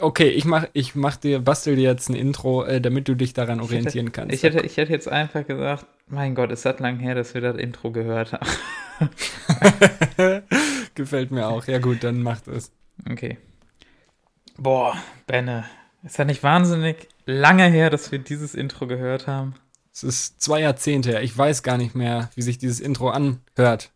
[0.00, 3.32] Okay, ich mach, ich mach dir, bastel dir jetzt ein Intro, äh, damit du dich
[3.32, 4.34] daran orientieren kannst.
[4.34, 7.40] Ich hätte, ich hätte jetzt einfach gesagt, mein Gott, es hat lang her, dass wir
[7.40, 9.10] das Intro gehört haben.
[10.94, 11.66] Gefällt mir auch.
[11.66, 12.72] Ja gut, dann macht es.
[13.08, 13.38] Okay.
[14.56, 14.96] Boah,
[15.26, 15.64] Benne,
[16.02, 19.54] ist ja nicht wahnsinnig lange her, dass wir dieses Intro gehört haben?
[19.92, 21.22] Es ist zwei Jahrzehnte her.
[21.22, 23.90] Ich weiß gar nicht mehr, wie sich dieses Intro anhört.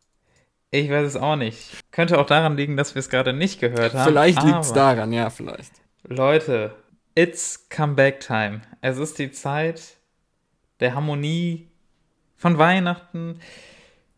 [0.74, 1.58] Ich weiß es auch nicht.
[1.90, 4.08] Könnte auch daran liegen, dass wir es gerade nicht gehört haben.
[4.08, 5.70] Vielleicht liegt es daran, ja, vielleicht.
[6.02, 6.74] Leute,
[7.14, 8.62] it's comeback time.
[8.80, 9.98] Es ist die Zeit
[10.80, 11.68] der Harmonie
[12.36, 13.38] von Weihnachten.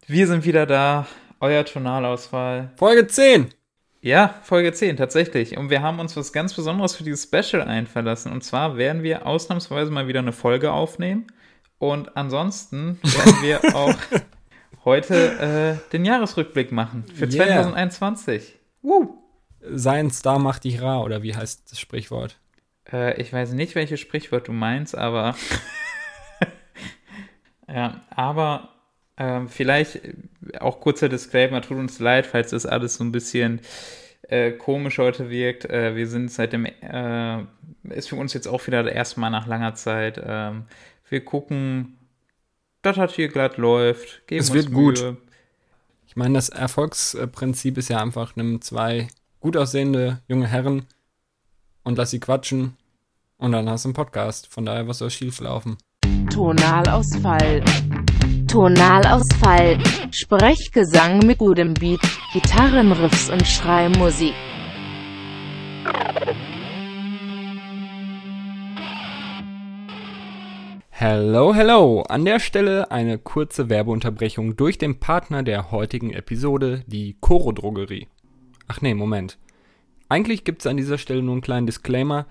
[0.06, 1.09] Wir sind wieder da.
[1.40, 2.70] Euer Tonalausfall.
[2.76, 3.48] Folge 10.
[4.00, 5.56] Ja, Folge 10, tatsächlich.
[5.56, 8.30] Und wir haben uns was ganz Besonderes für dieses Special einverlassen.
[8.30, 11.26] Und zwar werden wir ausnahmsweise mal wieder eine Folge aufnehmen.
[11.78, 13.96] Und ansonsten werden wir auch
[14.84, 17.47] heute äh, den Jahresrückblick machen für yeah.
[17.47, 18.59] 2021.
[18.83, 19.19] Woo!
[19.60, 22.38] Sein Star macht dich rar, oder wie heißt das Sprichwort?
[22.91, 25.35] Äh, ich weiß nicht, welches Sprichwort du meinst, aber.
[27.68, 28.68] ja, aber
[29.16, 30.01] äh, vielleicht
[30.60, 33.60] auch kurzer Disclaimer, tut uns leid, falls das alles so ein bisschen
[34.29, 35.65] äh, komisch heute wirkt.
[35.65, 36.66] Äh, wir sind seit dem.
[36.66, 37.45] Äh,
[37.91, 40.21] ist für uns jetzt auch wieder das erste Mal nach langer Zeit.
[40.24, 40.65] Ähm,
[41.09, 41.98] wir gucken
[42.85, 44.27] das hat hier glatt läuft.
[44.27, 45.16] Geben es wird gut.
[46.07, 49.09] Ich meine, das Erfolgsprinzip ist ja einfach, nimm zwei
[49.41, 50.87] gut aussehende junge Herren
[51.82, 52.76] und lass sie quatschen
[53.37, 54.46] und dann hast du einen Podcast.
[54.52, 55.76] Von daher, was soll schief laufen?
[56.30, 57.65] Tonalausfall.
[58.49, 59.79] Tonalausfall.
[60.10, 62.01] Sprechgesang mit gutem Beat,
[62.32, 64.34] Gitarrenriffs und Schreimusik.
[70.97, 72.03] Hello, hello!
[72.03, 78.06] An der Stelle eine kurze Werbeunterbrechung durch den Partner der heutigen Episode, die Coro Drogerie.
[78.69, 79.36] Ach nee, Moment.
[80.09, 82.26] Eigentlich gibt es an dieser Stelle nur einen kleinen Disclaimer.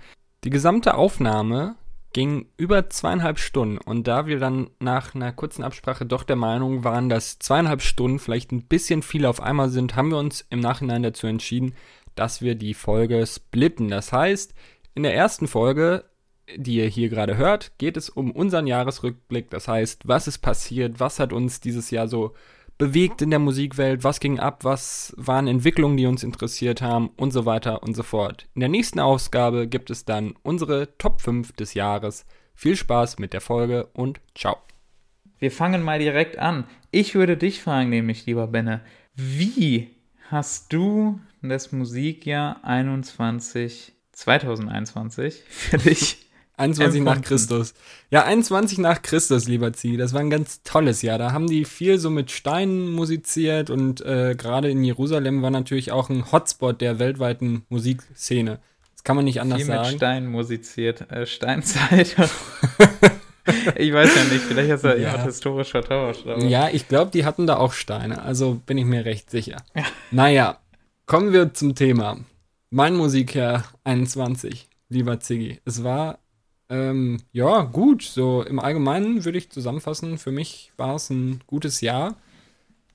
[0.46, 1.76] Die gesamte Aufnahme
[2.14, 6.86] ging über zweieinhalb Stunden und da wir dann nach einer kurzen Absprache doch der Meinung
[6.86, 10.62] waren, dass zweieinhalb Stunden vielleicht ein bisschen viel auf einmal sind, haben wir uns im
[10.62, 11.76] Nachhinein dazu entschieden,
[12.16, 13.90] dass wir die Folge splitten.
[13.90, 14.54] Das heißt,
[14.96, 16.06] in der ersten Folge
[16.56, 19.50] die ihr hier gerade hört, geht es um unseren Jahresrückblick.
[19.50, 22.34] Das heißt, was ist passiert, was hat uns dieses Jahr so
[22.78, 27.32] bewegt in der Musikwelt, was ging ab, was waren Entwicklungen, die uns interessiert haben und
[27.32, 28.48] so weiter und so fort.
[28.56, 32.26] In der nächsten Ausgabe gibt es dann unsere Top 5 des Jahres.
[32.56, 34.58] Viel Spaß mit der Folge und ciao.
[35.40, 36.66] Wir fangen mal direkt an.
[36.92, 38.82] Ich würde dich fragen, nämlich, lieber Benne,
[39.16, 39.90] wie
[40.30, 47.74] hast du das Musikjahr 21, 2021 für dich 21 nach Christus.
[48.12, 49.98] Ja, 21 nach Christus, lieber Zieh.
[49.98, 51.18] Das war ein ganz tolles Jahr.
[51.18, 55.92] Da haben die viel so mit Steinen musiziert und äh, gerade in Jerusalem war natürlich
[55.92, 58.60] auch ein Hotspot der weltweiten Musikszene.
[58.94, 59.88] Das kann man nicht anders viel sagen.
[59.88, 61.12] mit Steinen musiziert.
[61.12, 62.16] Äh, Steinzeit.
[63.76, 64.96] ich weiß ja nicht, vielleicht hast du ja.
[64.96, 66.26] jemand historisch vertauscht.
[66.40, 68.22] Ja, ich glaube, die hatten da auch Steine.
[68.22, 69.58] Also bin ich mir recht sicher.
[69.76, 69.86] Ja.
[70.12, 70.60] Naja,
[71.08, 72.20] kommen wir zum Thema.
[72.70, 75.60] Mein Musikjahr 21, lieber Ziggy.
[75.66, 76.20] Es war
[76.74, 78.02] ähm, ja, gut.
[78.02, 82.16] So im Allgemeinen würde ich zusammenfassen, für mich war es ein gutes Jahr.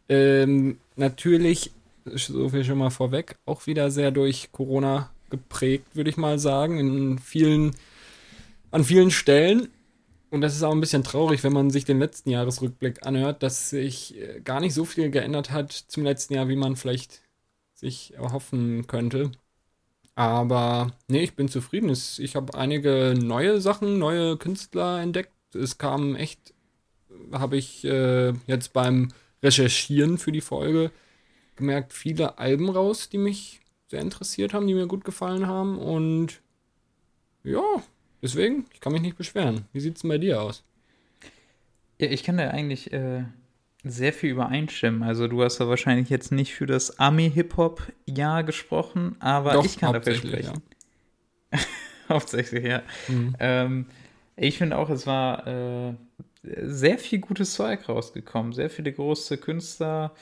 [0.09, 1.71] Ähm, natürlich,
[2.05, 6.79] so viel schon mal vorweg, auch wieder sehr durch Corona geprägt, würde ich mal sagen,
[6.81, 7.77] in vielen,
[8.73, 9.69] an vielen Stellen.
[10.31, 13.71] Und das ist auch ein bisschen traurig, wenn man sich den letzten Jahresrückblick anhört, dass
[13.71, 17.23] sich äh, gar nicht so viel geändert hat zum letzten Jahr, wie man vielleicht
[17.75, 19.31] sich erhoffen könnte.
[20.19, 21.91] Aber nee, ich bin zufrieden.
[21.91, 25.31] Ich habe einige neue Sachen, neue Künstler entdeckt.
[25.55, 26.55] Es kam echt,
[27.31, 29.13] habe ich äh, jetzt beim
[29.45, 30.91] Recherchieren für die Folge
[31.55, 35.79] gemerkt, viele Alben raus, die mich sehr interessiert haben, die mir gut gefallen haben.
[35.79, 36.41] Und
[37.45, 37.63] ja,
[38.21, 39.67] deswegen, ich kann mich nicht beschweren.
[39.73, 40.65] Wie sieht es denn bei dir aus?
[42.01, 43.23] Ja, ich kann da eigentlich äh,
[43.85, 45.03] sehr viel übereinstimmen.
[45.03, 49.93] Also du hast ja wahrscheinlich jetzt nicht für das Ami-Hip-Hop-Jahr gesprochen, aber Doch, ich kann
[49.93, 50.63] dafür sprechen.
[51.53, 51.59] Ja.
[52.09, 52.83] hauptsächlich, ja.
[53.09, 53.37] Mhm.
[53.39, 53.87] Ähm,
[54.37, 55.95] ich finde auch, es war äh,
[56.43, 58.53] sehr viel gutes Zeug rausgekommen.
[58.53, 60.15] Sehr viele große Künstler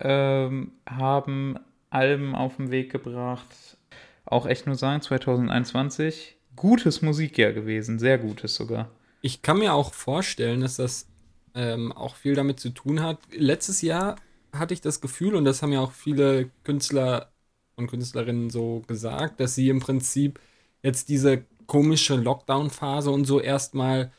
[0.00, 1.58] ähm, haben
[1.90, 3.76] Alben auf den Weg gebracht.
[4.24, 8.90] Auch echt nur sagen, 2021, gutes Musikjahr gewesen, sehr gutes sogar.
[9.20, 11.06] Ich kann mir auch vorstellen, dass das
[11.54, 13.18] ähm, auch viel damit zu tun hat.
[13.32, 14.16] Letztes Jahr
[14.52, 17.32] hatte ich das Gefühl, und das haben ja auch viele Künstler
[17.76, 20.40] und Künstlerinnen so gesagt, dass sie im Prinzip
[20.82, 24.12] jetzt diese komische Lockdown-Phase und so erstmal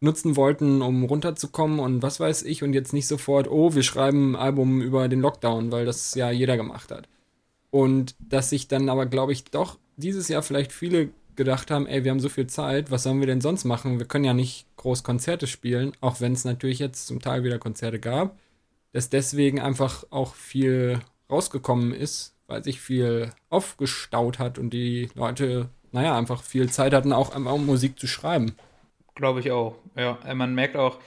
[0.00, 4.32] nutzen wollten, um runterzukommen und was weiß ich, und jetzt nicht sofort, oh, wir schreiben
[4.32, 7.08] ein Album über den Lockdown, weil das ja jeder gemacht hat.
[7.70, 12.04] Und dass sich dann aber, glaube ich, doch dieses Jahr vielleicht viele gedacht haben, ey,
[12.04, 13.98] wir haben so viel Zeit, was sollen wir denn sonst machen?
[13.98, 17.58] Wir können ja nicht groß Konzerte spielen, auch wenn es natürlich jetzt zum Teil wieder
[17.58, 18.38] Konzerte gab,
[18.92, 21.00] dass deswegen einfach auch viel
[21.30, 27.12] rausgekommen ist, weil sich viel aufgestaut hat und die Leute, naja, einfach viel Zeit hatten,
[27.12, 28.56] auch um Musik zu schreiben.
[29.14, 29.76] Glaube ich auch.
[29.96, 30.98] Ja, man merkt auch,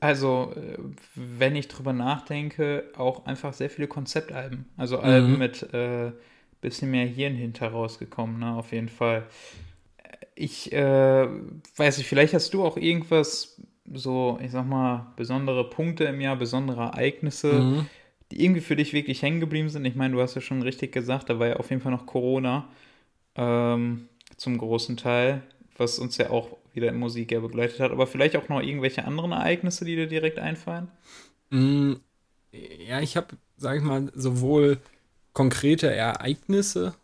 [0.00, 0.78] also äh,
[1.14, 4.66] wenn ich drüber nachdenke, auch einfach sehr viele Konzeptalben.
[4.76, 5.38] Also Alben mhm.
[5.38, 6.12] mit äh,
[6.66, 9.28] bisschen mehr Hirn hinter rausgekommen, ne, auf jeden Fall.
[10.34, 11.28] Ich äh,
[11.76, 13.62] weiß nicht, vielleicht hast du auch irgendwas,
[13.94, 17.86] so, ich sag mal, besondere Punkte im Jahr, besondere Ereignisse, mhm.
[18.32, 19.84] die irgendwie für dich wirklich hängen geblieben sind.
[19.84, 22.04] Ich meine, du hast ja schon richtig gesagt, da war ja auf jeden Fall noch
[22.04, 22.68] Corona
[23.36, 25.42] ähm, zum großen Teil,
[25.76, 27.92] was uns ja auch wieder in Musik ja begleitet hat.
[27.92, 30.88] Aber vielleicht auch noch irgendwelche anderen Ereignisse, die dir direkt einfallen?
[31.50, 31.92] Mm,
[32.50, 34.80] ja, ich habe, sag ich mal, sowohl
[35.36, 36.94] konkrete Ereignisse,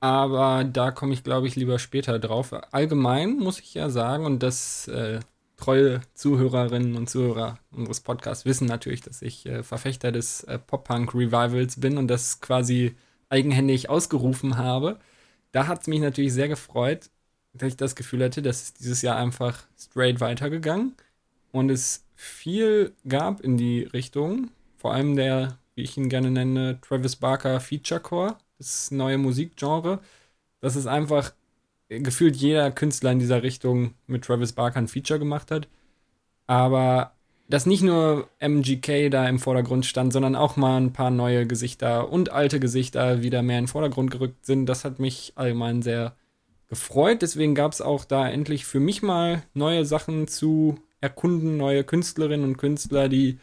[0.00, 2.52] aber da komme ich, glaube ich, lieber später drauf.
[2.72, 5.20] Allgemein muss ich ja sagen, und das äh,
[5.56, 11.78] treue Zuhörerinnen und Zuhörer unseres Podcasts wissen natürlich, dass ich äh, Verfechter des äh, Pop-Punk-Revivals
[11.78, 12.96] bin und das quasi
[13.28, 14.98] eigenhändig ausgerufen habe.
[15.52, 17.10] Da hat es mich natürlich sehr gefreut,
[17.54, 20.96] dass ich das Gefühl hatte, dass es dieses Jahr einfach straight weitergegangen
[21.52, 24.50] und es viel gab in die Richtung.
[24.78, 30.00] Vor allem der wie ich ihn gerne nenne, Travis Barker Feature Core, das neue Musikgenre.
[30.60, 31.32] Das ist einfach
[31.88, 35.68] gefühlt jeder Künstler in dieser Richtung mit Travis Barker ein Feature gemacht hat.
[36.48, 37.12] Aber
[37.48, 42.10] dass nicht nur MGK da im Vordergrund stand, sondern auch mal ein paar neue Gesichter
[42.10, 46.16] und alte Gesichter wieder mehr in den Vordergrund gerückt sind, das hat mich allgemein sehr
[46.68, 47.22] gefreut.
[47.22, 52.44] Deswegen gab es auch da endlich für mich mal neue Sachen zu erkunden, neue Künstlerinnen
[52.44, 53.38] und Künstler, die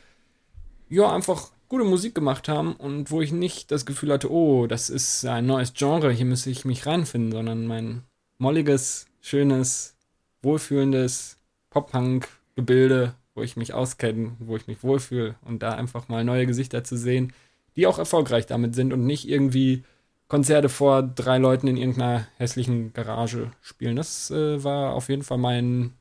[0.90, 4.92] ja einfach gute Musik gemacht haben und wo ich nicht das Gefühl hatte, oh, das
[4.92, 8.04] ist ein neues Genre, hier müsste ich mich reinfinden, sondern mein
[8.38, 9.96] molliges, schönes,
[10.44, 11.40] wohlfühlendes
[11.72, 16.84] Pop-Punk-Gebilde, wo ich mich auskenne, wo ich mich wohlfühle und da einfach mal neue Gesichter
[16.84, 17.34] zu sehen,
[17.76, 19.84] die auch erfolgreich damit sind und nicht irgendwie
[20.28, 23.96] Konzerte vor drei Leuten in irgendeiner hässlichen Garage spielen.
[23.96, 25.94] Das äh, war auf jeden Fall mein,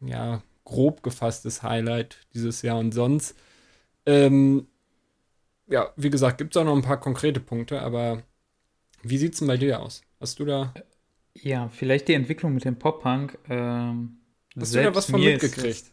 [0.00, 3.34] ja, grob gefasstes Highlight dieses Jahr und sonst.
[4.06, 4.68] Ähm,
[5.68, 8.22] ja, wie gesagt, gibt es auch noch ein paar konkrete Punkte, aber
[9.02, 10.02] wie sieht es denn bei dir aus?
[10.20, 10.74] Hast du da.
[11.34, 13.38] Ja, vielleicht die Entwicklung mit dem Pop-Punk.
[13.48, 14.18] Ähm,
[14.58, 15.68] Hast du da was von mitgekriegt?
[15.68, 15.92] Es,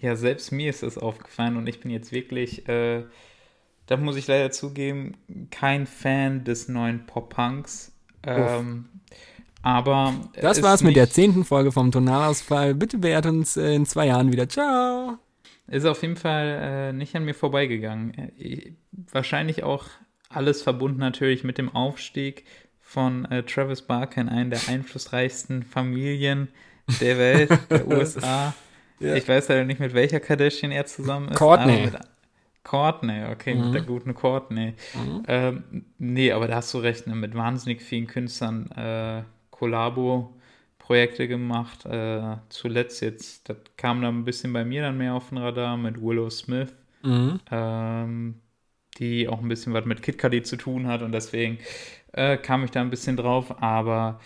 [0.00, 3.04] ja, selbst mir ist das aufgefallen und ich bin jetzt wirklich, äh,
[3.86, 5.16] da muss ich leider zugeben,
[5.50, 7.92] kein Fan des neuen Pop-Punks.
[8.22, 8.88] Ähm,
[9.62, 10.14] aber.
[10.40, 12.74] Das war's mit der zehnten Folge vom Tonalausfall.
[12.74, 14.48] Bitte beehrt uns in zwei Jahren wieder.
[14.48, 15.18] Ciao!
[15.66, 18.32] Ist auf jeden Fall äh, nicht an mir vorbeigegangen.
[18.38, 19.86] Äh, wahrscheinlich auch
[20.28, 22.44] alles verbunden natürlich mit dem Aufstieg
[22.80, 26.48] von äh, Travis Barker in einen der einflussreichsten Familien
[27.00, 28.54] der Welt, der USA.
[29.00, 29.14] ja.
[29.14, 31.38] Ich weiß leider nicht, mit welcher Kardashian er zusammen ist.
[31.38, 31.90] Courtney.
[32.62, 33.66] Courtney, okay, mhm.
[33.66, 34.74] mit der guten Courtney.
[34.94, 35.22] Mhm.
[35.28, 40.33] Ähm, nee, aber da hast du recht, ne, mit wahnsinnig vielen Künstlern äh, Kollabo
[40.84, 41.86] Projekte gemacht.
[41.86, 45.78] Äh, zuletzt jetzt, das kam dann ein bisschen bei mir dann mehr auf den Radar
[45.78, 47.40] mit Willow Smith, mhm.
[47.50, 48.34] ähm,
[48.98, 51.56] die auch ein bisschen was mit Kid Cudi zu tun hat und deswegen
[52.12, 53.62] äh, kam ich da ein bisschen drauf.
[53.62, 54.20] Aber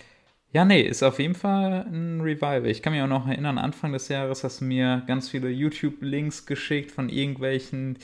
[0.52, 2.67] ja, nee, ist auf jeden Fall ein Revival.
[2.67, 6.44] Ich kann mich auch noch erinnern, Anfang des Jahres hast du mir ganz viele YouTube-Links
[6.44, 7.98] geschickt von irgendwelchen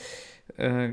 [0.55, 0.91] äh,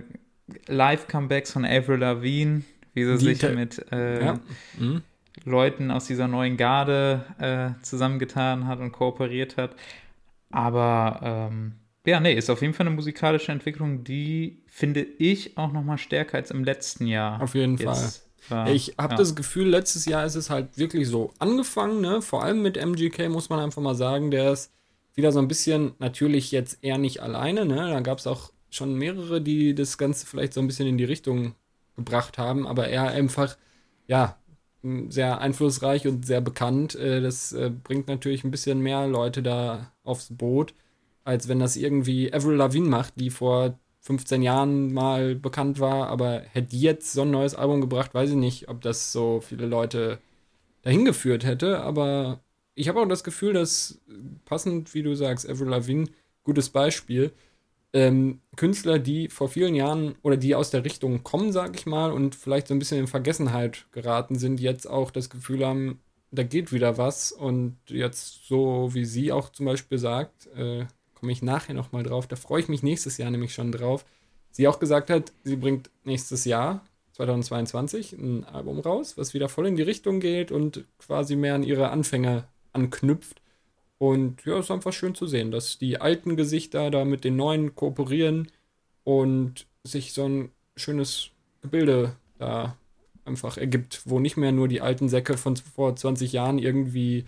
[0.66, 4.40] Live-Comebacks von Avril Lavigne, wie sie die sich mit äh, ja.
[4.81, 5.02] mhm.
[5.45, 9.77] Leuten aus dieser neuen Garde äh, zusammengetan hat und kooperiert hat.
[10.51, 11.73] Aber ähm,
[12.07, 15.99] ja, nee, ist auf jeden Fall eine musikalische Entwicklung, die finde ich auch noch mal
[15.99, 17.41] stärker als im letzten Jahr.
[17.41, 18.13] Auf jeden Fall.
[18.49, 19.19] War, ich habe ja.
[19.19, 22.21] das Gefühl, letztes Jahr ist es halt wirklich so angefangen, ne?
[22.23, 24.73] Vor allem mit MGK muss man einfach mal sagen, der ist
[25.15, 27.89] wieder so ein bisschen, natürlich jetzt eher nicht alleine, ne?
[27.91, 31.05] Da gab es auch schon mehrere, die das Ganze vielleicht so ein bisschen in die
[31.05, 31.55] Richtung
[31.95, 33.57] gebracht haben, aber er einfach,
[34.09, 34.39] ja,
[34.83, 36.95] sehr einflussreich und sehr bekannt.
[36.95, 40.75] Äh, das äh, bringt natürlich ein bisschen mehr Leute da aufs Boot,
[41.25, 46.41] als wenn das irgendwie Avril Lavigne macht, die vor 15 Jahren mal bekannt war, aber
[46.41, 50.19] hätte jetzt so ein neues Album gebracht, weiß ich nicht, ob das so viele Leute
[50.83, 52.41] dahin geführt hätte, aber
[52.75, 54.01] ich habe auch das Gefühl, dass
[54.45, 56.09] passend, wie du sagst, Avril Lavigne,
[56.43, 57.33] gutes Beispiel,
[57.93, 62.11] ähm, Künstler, die vor vielen Jahren oder die aus der Richtung kommen, sag ich mal,
[62.11, 66.43] und vielleicht so ein bisschen in Vergessenheit geraten sind, jetzt auch das Gefühl haben, da
[66.43, 71.43] geht wieder was und jetzt so wie sie auch zum Beispiel sagt, äh, komme ich
[71.43, 74.05] nachher nochmal drauf, da freue ich mich nächstes Jahr nämlich schon drauf.
[74.51, 79.67] Sie auch gesagt hat, sie bringt nächstes Jahr, 2022 ein Album raus, was wieder voll
[79.67, 83.42] in die Richtung geht und quasi mehr an ihre Anfänge anknüpft.
[84.02, 87.37] Und ja, es ist einfach schön zu sehen, dass die alten Gesichter da mit den
[87.37, 88.50] neuen kooperieren
[89.04, 91.30] und sich so ein schönes
[91.61, 92.76] Gebilde da
[93.25, 97.26] einfach ergibt, wo nicht mehr nur die alten Säcke von vor 20 Jahren irgendwie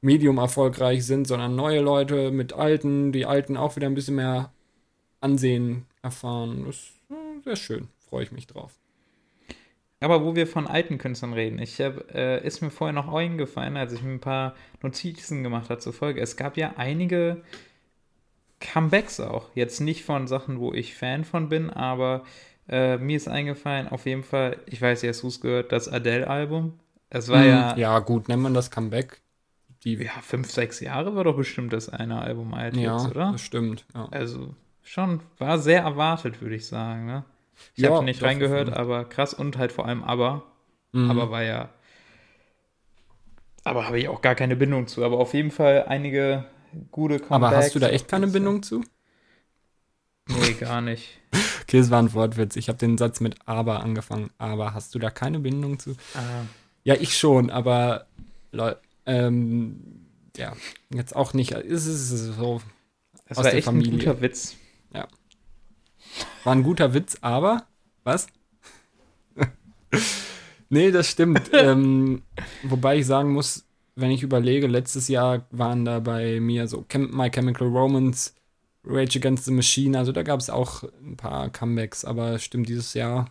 [0.00, 4.50] medium erfolgreich sind, sondern neue Leute mit alten, die alten auch wieder ein bisschen mehr
[5.20, 6.64] Ansehen erfahren.
[6.64, 6.92] Das ist
[7.44, 8.72] sehr schön, freue ich mich drauf.
[10.00, 13.76] Aber wo wir von alten Künstlern reden, ich hab, äh, ist mir vorher noch eingefallen,
[13.76, 16.20] als ich mir ein paar Notizen gemacht habe zur Folge.
[16.20, 17.42] Es gab ja einige
[18.60, 19.48] Comebacks auch.
[19.54, 22.22] Jetzt nicht von Sachen, wo ich Fan von bin, aber
[22.68, 26.78] äh, mir ist eingefallen, auf jeden Fall, ich weiß nicht, hast gehört, das Adele-Album.
[27.10, 27.76] Es war hm, ja.
[27.76, 29.20] Ja, gut, nennt man das Comeback.
[29.84, 33.32] Die, ja, fünf, sechs Jahre war doch bestimmt das eine Album alt ja, jetzt, oder?
[33.32, 34.08] Das stimmt, ja.
[34.10, 37.24] Also schon, war sehr erwartet, würde ich sagen, ne?
[37.74, 40.42] Ich ja, habe nicht reingehört, aber krass und halt vor allem aber.
[40.92, 41.10] Mhm.
[41.10, 41.68] Aber war ja.
[43.64, 45.04] Aber habe ich auch gar keine Bindung zu.
[45.04, 46.44] Aber auf jeden Fall einige
[46.90, 47.32] gute Comebacks.
[47.32, 48.82] Aber hast du da echt keine Bindung zu?
[50.26, 51.18] Nee, gar nicht.
[51.62, 52.56] okay, es war ein Wortwitz.
[52.56, 54.30] Ich habe den Satz mit aber angefangen.
[54.38, 55.92] Aber hast du da keine Bindung zu?
[56.14, 56.44] Ah.
[56.84, 58.06] Ja, ich schon, aber
[59.06, 59.80] ähm,
[60.36, 60.54] ja,
[60.90, 61.52] jetzt auch nicht.
[61.52, 62.60] Es ist so.
[63.26, 63.92] Das aus war der echt Familie.
[63.92, 64.56] ein guter Witz.
[66.44, 67.66] War ein guter Witz, aber
[68.04, 68.26] was?
[70.68, 71.50] nee, das stimmt.
[71.52, 72.22] ähm,
[72.62, 77.30] wobei ich sagen muss, wenn ich überlege, letztes Jahr waren da bei mir so My
[77.30, 78.34] Chemical Romance,
[78.84, 82.94] Rage Against the Machine, also da gab es auch ein paar Comebacks, aber stimmt dieses
[82.94, 83.26] Jahr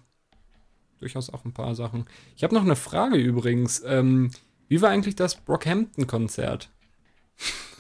[1.00, 2.06] durchaus auch ein paar Sachen.
[2.36, 3.82] Ich habe noch eine Frage übrigens.
[3.86, 4.32] Ähm,
[4.68, 6.70] wie war eigentlich das Brockhampton-Konzert?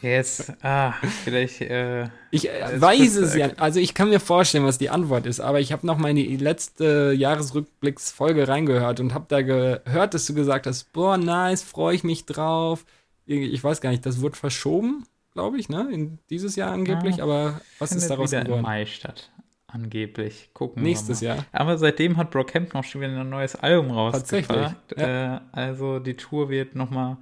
[0.01, 1.61] Yes, ah, vielleicht.
[1.61, 3.49] Äh, ich äh, weiß es ja.
[3.57, 6.17] Also ich kann mir vorstellen, was die Antwort ist, aber ich habe noch mal in
[6.17, 11.95] die letzte Jahresrückblicksfolge reingehört und habe da gehört, dass du gesagt hast, boah, nice, freue
[11.95, 12.85] ich mich drauf.
[13.25, 15.89] Ich weiß gar nicht, das wurde verschoben, glaube ich, ne?
[15.91, 18.59] In dieses Jahr angeblich, ja, aber was ist daraus wieder geworden?
[18.59, 19.31] Im Mai statt.
[19.65, 20.49] Angeblich.
[20.53, 21.35] Gucken Nächstes wir mal.
[21.37, 21.45] Jahr.
[21.51, 24.75] Aber seitdem hat Brockhampton auch schon wieder ein neues Album rausgebracht.
[24.87, 24.97] Tatsächlich.
[24.97, 25.37] Ja.
[25.37, 27.17] Äh, also die Tour wird noch mal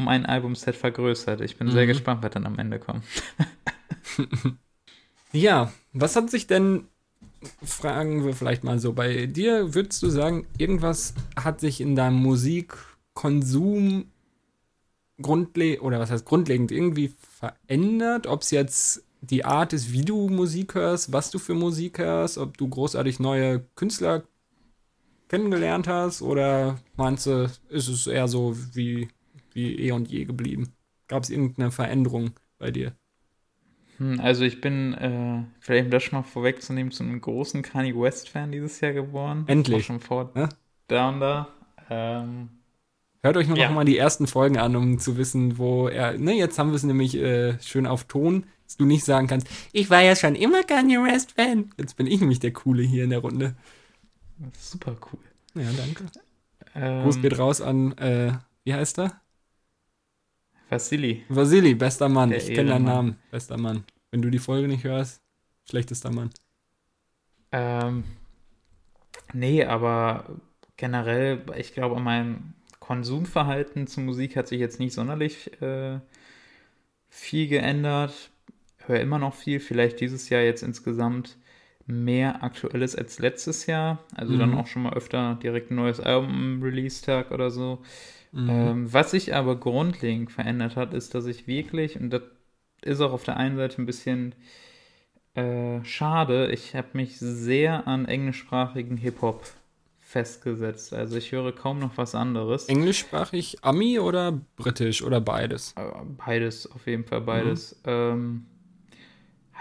[0.00, 1.40] um ein Albumset vergrößert.
[1.42, 1.72] Ich bin mhm.
[1.72, 3.04] sehr gespannt, was dann am Ende kommt.
[5.32, 6.86] ja, was hat sich denn,
[7.62, 12.16] fragen wir vielleicht mal so, bei dir würdest du sagen, irgendwas hat sich in deinem
[12.16, 14.06] Musikkonsum
[15.20, 18.26] grundlegend, oder was heißt grundlegend, irgendwie verändert?
[18.26, 22.38] Ob es jetzt die Art ist, wie du Musik hörst, was du für Musik hörst,
[22.38, 24.22] ob du großartig neue Künstler
[25.28, 29.08] kennengelernt hast oder meinst du, ist es eher so wie
[29.54, 30.72] wie eh und je geblieben?
[31.08, 32.94] Gab es irgendeine Veränderung bei dir?
[33.98, 37.94] Hm, also ich bin, äh, vielleicht um das schon mal vorwegzunehmen, zu einem großen Kanye
[37.94, 39.44] West-Fan dieses Jahr geworden.
[39.46, 39.84] Endlich.
[39.84, 40.48] schon vor ja?
[40.88, 41.48] Down da.
[41.90, 42.48] Ähm,
[43.22, 43.68] Hört euch noch, ja.
[43.68, 46.16] noch mal die ersten Folgen an, um zu wissen, wo er.
[46.16, 49.46] Ne, jetzt haben wir es nämlich äh, schön auf Ton, dass du nicht sagen kannst,
[49.72, 51.70] ich war ja schon immer Kanye West-Fan.
[51.76, 53.54] Jetzt bin ich nämlich der Coole hier in der Runde.
[54.58, 55.20] Super cool.
[55.62, 56.04] Ja, danke.
[56.74, 58.32] Ähm, Gruß geht raus an, äh,
[58.64, 59.20] wie heißt er?
[60.70, 61.24] Vasili.
[61.28, 62.30] Vasili, bester Mann.
[62.30, 63.16] Der ich kenne deinen Namen.
[63.30, 63.84] Bester Mann.
[64.12, 65.20] Wenn du die Folge nicht hörst,
[65.68, 66.30] schlechtester Mann.
[67.52, 68.04] Ähm,
[69.32, 70.26] nee, aber
[70.76, 75.98] generell, ich glaube, mein Konsumverhalten zu Musik hat sich jetzt nicht sonderlich äh,
[77.08, 78.30] viel geändert.
[78.86, 81.36] Höre immer noch viel, vielleicht dieses Jahr jetzt insgesamt
[81.86, 83.98] mehr Aktuelles als letztes Jahr.
[84.14, 84.38] Also mhm.
[84.38, 87.82] dann auch schon mal öfter direkt ein neues Album Release-Tag oder so.
[88.32, 88.50] Mhm.
[88.50, 92.22] Ähm, was sich aber grundlegend verändert hat, ist, dass ich wirklich, und das
[92.82, 94.34] ist auch auf der einen Seite ein bisschen
[95.34, 99.44] äh, schade, ich habe mich sehr an englischsprachigen Hip-Hop
[100.00, 100.92] festgesetzt.
[100.92, 102.66] Also ich höre kaum noch was anderes.
[102.66, 105.72] Englischsprachig Ami oder britisch oder beides?
[105.76, 105.82] Äh,
[106.16, 107.76] beides, auf jeden Fall beides.
[107.84, 107.90] Mhm.
[107.90, 108.46] Ähm,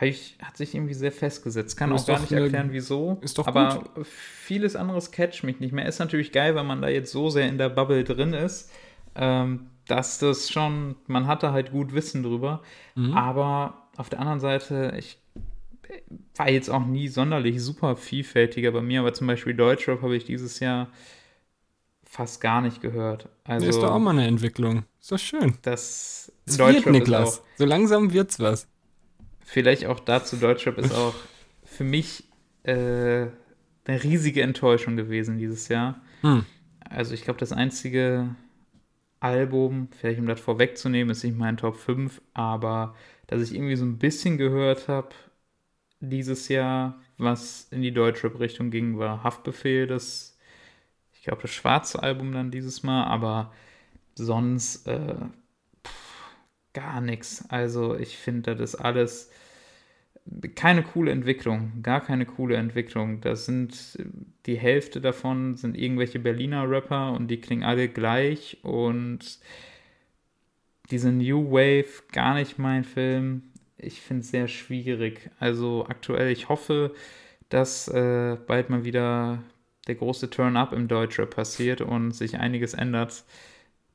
[0.07, 1.75] ich, hat sich irgendwie sehr festgesetzt.
[1.75, 3.17] Kann auch gar nicht eine, erklären, wieso.
[3.21, 4.07] Ist doch aber gut.
[4.07, 5.85] vieles anderes catcht mich nicht mehr.
[5.85, 8.71] Ist natürlich geil, weil man da jetzt so sehr in der Bubble drin ist,
[9.15, 12.61] ähm, dass das schon, man hatte halt gut Wissen drüber.
[12.95, 13.13] Mhm.
[13.13, 15.17] Aber auf der anderen Seite, ich
[16.35, 20.23] war jetzt auch nie sonderlich super vielfältiger bei mir, aber zum Beispiel Deutschrap habe ich
[20.23, 20.87] dieses Jahr
[22.03, 23.27] fast gar nicht gehört.
[23.43, 24.83] Also, ist doch auch mal eine Entwicklung.
[25.01, 25.57] Ist doch schön.
[25.63, 27.43] Das, es wird, Niklas.
[27.57, 28.67] So langsam wird's was
[29.49, 31.15] vielleicht auch dazu, Deutschrap ist auch
[31.63, 32.23] für mich
[32.63, 33.27] äh,
[33.85, 36.01] eine riesige Enttäuschung gewesen dieses Jahr.
[36.21, 36.45] Hm.
[36.89, 38.35] Also ich glaube, das einzige
[39.19, 42.95] Album, vielleicht um das vorwegzunehmen, ist nicht mein Top 5, aber
[43.27, 45.09] dass ich irgendwie so ein bisschen gehört habe
[45.99, 50.39] dieses Jahr, was in die Deutschrap-Richtung ging, war Haftbefehl, das
[51.29, 53.53] glaube, das schwarze Album dann dieses Mal, aber
[54.15, 55.15] sonst äh,
[56.73, 57.45] gar nichts.
[57.49, 59.29] Also ich finde, das ist alles
[60.55, 63.21] keine coole Entwicklung, gar keine coole Entwicklung.
[63.21, 63.97] Das sind
[64.45, 69.39] die Hälfte davon sind irgendwelche Berliner Rapper und die klingen alle gleich und
[70.91, 73.43] diese New Wave gar nicht mein Film.
[73.77, 75.29] Ich finde es sehr schwierig.
[75.39, 76.93] Also aktuell, ich hoffe,
[77.49, 79.43] dass äh, bald mal wieder
[79.88, 83.23] der große Turn-up im Deutschrap passiert und sich einiges ändert.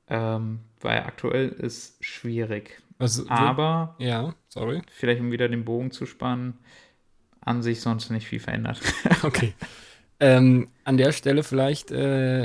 [0.09, 2.83] Ähm, weil aktuell ist schwierig.
[2.99, 4.83] Also, Aber, ja, sorry.
[4.91, 6.59] Vielleicht um wieder den Bogen zu spannen,
[7.41, 8.81] an sich sonst nicht viel verändert.
[9.23, 9.55] okay.
[10.21, 12.45] Ähm, an der Stelle vielleicht äh,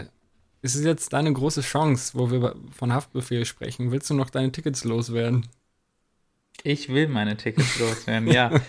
[0.61, 3.91] ist es jetzt deine große Chance, wo wir von Haftbefehl sprechen.
[3.91, 5.47] Willst du noch deine Tickets loswerden?
[6.63, 8.51] Ich will meine Tickets loswerden, ja.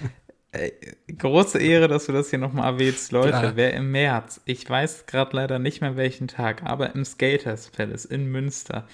[0.52, 0.72] Äh,
[1.16, 3.28] große Ehre, dass du das hier nochmal erwähnst, Leute.
[3.28, 3.52] Klar.
[3.54, 8.04] Wer im März, ich weiß gerade leider nicht mehr welchen Tag, aber im Skaters Palace
[8.04, 8.88] in Münster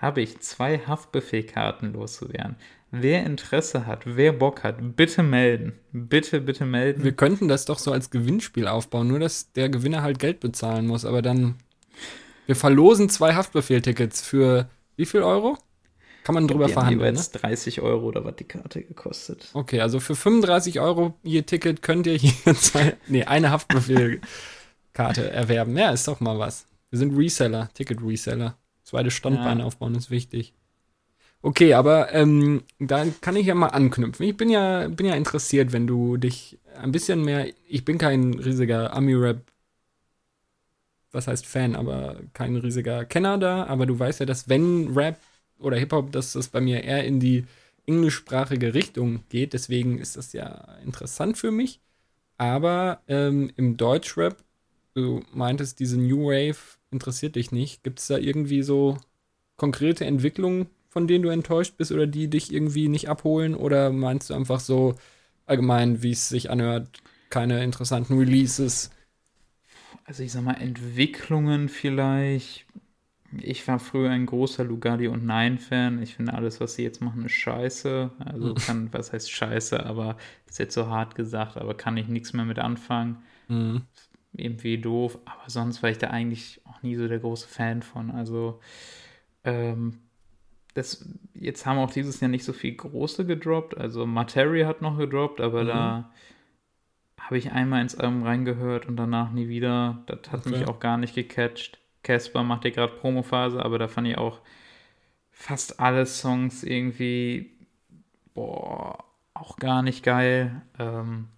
[0.00, 2.56] habe ich zwei Haftbefehlkarten loszuwerden.
[2.90, 5.74] Wer Interesse hat, wer Bock hat, bitte melden.
[5.92, 7.04] Bitte, bitte melden.
[7.04, 10.86] Wir könnten das doch so als Gewinnspiel aufbauen, nur dass der Gewinner halt Geld bezahlen
[10.86, 11.56] muss, aber dann.
[12.46, 15.56] Wir verlosen zwei Haftbefehltickets für wie viel Euro?
[16.24, 17.14] Kann man drüber die verhandeln.
[17.14, 17.40] Jetzt ne?
[17.40, 19.48] 30 Euro oder was die Karte gekostet.
[19.54, 25.76] Okay, also für 35 Euro je Ticket könnt ihr hier zwei, nee, eine Haftbefehlkarte erwerben.
[25.76, 26.66] Ja, ist doch mal was.
[26.90, 28.56] Wir sind Reseller, Ticket-Reseller.
[28.90, 29.64] Zweite Standbein ja.
[29.64, 30.52] aufbauen ist wichtig.
[31.42, 34.26] Okay, aber ähm, da kann ich ja mal anknüpfen.
[34.26, 37.46] Ich bin ja, bin ja interessiert, wenn du dich ein bisschen mehr.
[37.68, 39.42] Ich bin kein riesiger Ami-Rap,
[41.12, 43.64] was heißt Fan, aber kein riesiger Kenner da.
[43.66, 45.20] Aber du weißt ja, dass wenn Rap
[45.60, 47.46] oder Hip-Hop, dass das bei mir eher in die
[47.86, 49.52] englischsprachige Richtung geht.
[49.52, 51.80] Deswegen ist das ja interessant für mich.
[52.38, 54.42] Aber ähm, im Deutschrap,
[54.94, 57.82] du meintest, diese New Wave interessiert dich nicht.
[57.84, 58.96] Gibt es da irgendwie so
[59.56, 63.54] konkrete Entwicklungen, von denen du enttäuscht bist oder die dich irgendwie nicht abholen?
[63.54, 64.94] Oder meinst du einfach so
[65.46, 66.88] allgemein, wie es sich anhört,
[67.30, 68.90] keine interessanten Releases?
[70.04, 72.66] Also ich sag mal, Entwicklungen vielleicht.
[73.38, 76.02] Ich war früher ein großer Lugardi und Nein-Fan.
[76.02, 78.10] Ich finde, alles, was sie jetzt machen, ist scheiße.
[78.18, 78.54] Also mhm.
[78.56, 80.16] kann, was heißt scheiße, aber
[80.48, 83.18] ist jetzt so hart gesagt, aber kann ich nichts mehr mit anfangen.
[83.46, 83.82] Mhm
[84.32, 88.10] irgendwie doof, aber sonst war ich da eigentlich auch nie so der große Fan von.
[88.10, 88.60] Also,
[89.44, 89.98] ähm,
[90.74, 93.76] das, jetzt haben auch dieses Jahr nicht so viel große gedroppt.
[93.76, 95.68] Also, Materia hat noch gedroppt, aber mhm.
[95.68, 96.12] da
[97.18, 100.02] habe ich einmal ins Album reingehört und danach nie wieder.
[100.06, 100.50] Das hat okay.
[100.50, 101.78] mich auch gar nicht gecatcht.
[102.02, 104.40] Casper macht ja gerade Promophase, aber da fand ich auch
[105.30, 107.50] fast alle Songs irgendwie,
[108.34, 110.62] boah, auch gar nicht geil.
[110.78, 111.28] Ähm,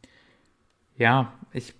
[0.96, 1.74] ja, ich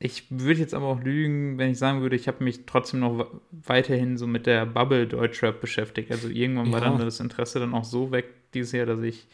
[0.00, 3.26] ich würde jetzt aber auch lügen, wenn ich sagen würde, ich habe mich trotzdem noch
[3.50, 6.12] weiterhin so mit der Bubble Deutschrap beschäftigt.
[6.12, 6.72] Also irgendwann ja.
[6.72, 9.26] war dann das Interesse dann auch so weg dieses Jahr, dass ich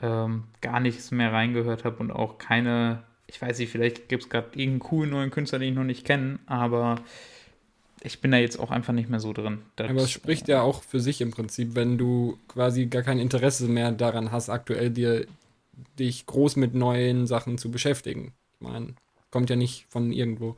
[0.00, 4.28] ähm, gar nichts mehr reingehört habe und auch keine, ich weiß nicht, vielleicht gibt es
[4.28, 6.96] gerade irgendeinen coolen neuen Künstler, den ich noch nicht kenne, aber
[8.02, 9.60] ich bin da jetzt auch einfach nicht mehr so drin.
[9.76, 13.20] Das, aber es spricht ja auch für sich im Prinzip, wenn du quasi gar kein
[13.20, 15.26] Interesse mehr daran hast, aktuell dir
[16.00, 18.32] dich groß mit neuen Sachen zu beschäftigen.
[18.54, 18.94] Ich meine,
[19.32, 20.56] Kommt ja nicht von irgendwo.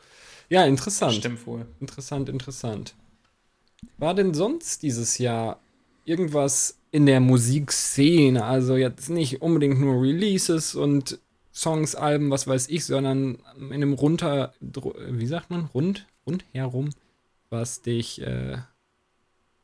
[0.51, 1.15] Ja, interessant.
[1.15, 1.65] Stimmt wohl.
[1.81, 2.95] Interessant, interessant.
[3.97, 5.61] War denn sonst dieses Jahr
[6.05, 8.45] irgendwas in der Musikszene?
[8.45, 11.19] Also jetzt nicht unbedingt nur Releases und
[11.55, 16.91] Songs, Alben, was weiß ich, sondern in einem runter, wie sagt man, rund, rundherum,
[17.51, 18.59] was dich äh,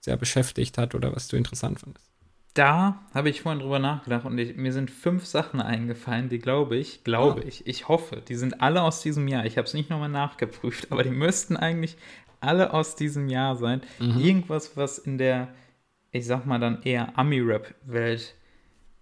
[0.00, 2.09] sehr beschäftigt hat oder was du interessant fandest
[2.54, 6.76] da habe ich vorhin drüber nachgedacht und ich, mir sind fünf Sachen eingefallen, die glaube
[6.76, 7.48] ich, glaube oh.
[7.48, 9.46] ich, ich hoffe, die sind alle aus diesem Jahr.
[9.46, 11.96] Ich habe es nicht nochmal nachgeprüft, aber die müssten eigentlich
[12.40, 13.82] alle aus diesem Jahr sein.
[13.98, 14.18] Mhm.
[14.18, 15.48] Irgendwas, was in der,
[16.10, 18.34] ich sag mal dann eher Ami-Rap-Welt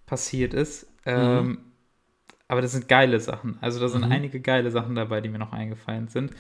[0.05, 0.85] passiert ist.
[1.07, 1.13] Mhm.
[1.13, 1.59] Ähm,
[2.49, 3.59] aber das sind geile Sachen.
[3.61, 4.13] Also da sind mhm.
[4.13, 6.33] einige geile Sachen dabei, die mir noch eingefallen sind.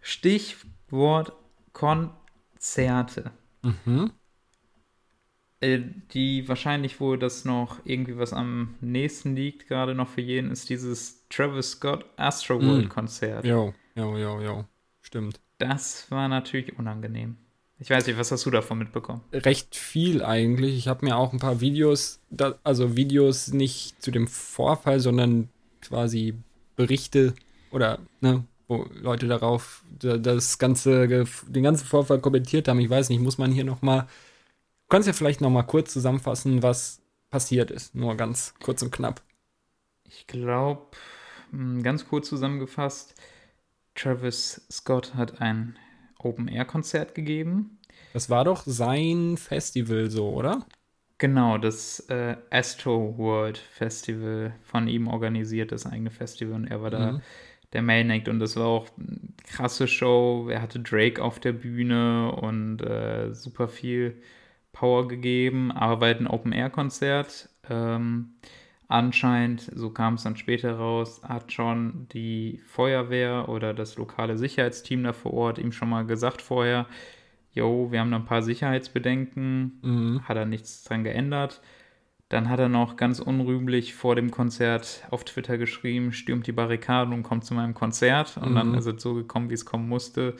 [0.00, 1.32] Stichwort
[1.72, 3.32] Konzerte.
[3.62, 4.12] Mhm.
[5.64, 10.50] Äh, die wahrscheinlich, wo das noch irgendwie was am nächsten liegt, gerade noch für jeden,
[10.50, 12.88] ist dieses Travis Scott Astro World mm.
[12.90, 13.44] Konzert.
[13.46, 14.64] Jo, jo, jo, jo.
[15.00, 15.40] Stimmt.
[15.56, 17.36] Das war natürlich unangenehm.
[17.78, 19.22] Ich weiß nicht, was hast du davon mitbekommen?
[19.32, 20.76] Recht viel eigentlich.
[20.76, 22.20] Ich habe mir auch ein paar Videos,
[22.62, 25.48] also Videos nicht zu dem Vorfall, sondern
[25.80, 26.34] quasi
[26.76, 27.34] Berichte
[27.70, 32.80] oder ne, wo Leute darauf das ganze, den ganzen Vorfall kommentiert haben.
[32.80, 34.06] Ich weiß nicht, muss man hier noch mal
[34.94, 37.96] kannst ja vielleicht noch mal kurz zusammenfassen, was passiert ist.
[37.96, 39.22] Nur ganz kurz und knapp.
[40.04, 40.86] Ich glaube,
[41.50, 43.20] hm, ganz kurz zusammengefasst,
[43.96, 45.76] Travis Scott hat ein
[46.20, 47.80] Open-Air-Konzert gegeben.
[48.12, 50.64] Das war doch sein Festival so, oder?
[51.18, 56.54] Genau, das äh, Astro World Festival von ihm organisiert, das eigene Festival.
[56.54, 57.20] Und er war da mhm.
[57.72, 60.46] der Main Act und das war auch eine krasse Show.
[60.48, 64.22] Er hatte Drake auf der Bühne und äh, super viel
[64.74, 67.48] Power gegeben, aber halt ein Open-Air-Konzert.
[67.70, 68.34] Ähm,
[68.88, 75.02] anscheinend, so kam es dann später raus, hat schon die Feuerwehr oder das lokale Sicherheitsteam
[75.02, 76.86] da vor Ort ihm schon mal gesagt vorher,
[77.52, 80.28] jo, wir haben da ein paar Sicherheitsbedenken, mhm.
[80.28, 81.62] hat er nichts dran geändert.
[82.28, 87.14] Dann hat er noch ganz unrühmlich vor dem Konzert auf Twitter geschrieben, stürmt die Barrikaden
[87.14, 88.36] und kommt zu meinem Konzert.
[88.38, 88.54] Und mhm.
[88.56, 90.34] dann ist es so gekommen, wie es kommen musste,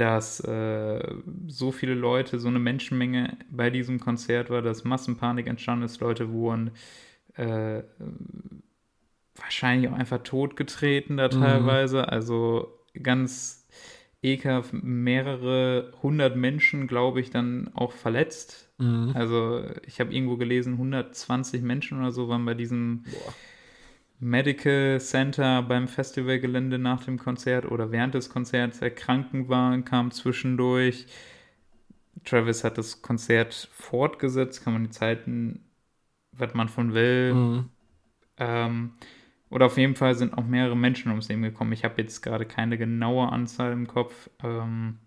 [0.00, 1.14] dass äh,
[1.46, 6.00] so viele Leute, so eine Menschenmenge bei diesem Konzert war, dass Massenpanik entstanden ist.
[6.00, 6.70] Leute wurden
[7.34, 7.82] äh,
[9.36, 11.32] wahrscheinlich auch einfach totgetreten da mhm.
[11.32, 11.98] teilweise.
[11.98, 12.04] Mhm.
[12.04, 13.68] Also ganz
[14.22, 18.72] Eka mehrere hundert Menschen, glaube ich, dann auch verletzt.
[18.78, 19.12] Mhm.
[19.14, 23.34] Also ich habe irgendwo gelesen, 120 Menschen oder so waren bei diesem Boah.
[24.20, 31.06] Medical Center beim Festivalgelände nach dem Konzert oder während des Konzerts erkranken waren, kam zwischendurch.
[32.24, 35.64] Travis hat das Konzert fortgesetzt, kann man die Zeiten,
[36.32, 37.32] was man von will.
[37.32, 37.68] Mhm.
[38.36, 38.92] Ähm,
[39.48, 41.72] oder auf jeden Fall sind auch mehrere Menschen ums Leben gekommen.
[41.72, 44.98] Ich habe jetzt gerade keine genaue Anzahl im Kopf, ähm,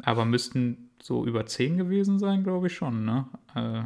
[0.00, 3.04] aber müssten so über zehn gewesen sein, glaube ich schon.
[3.04, 3.26] Ne?
[3.56, 3.82] Äh,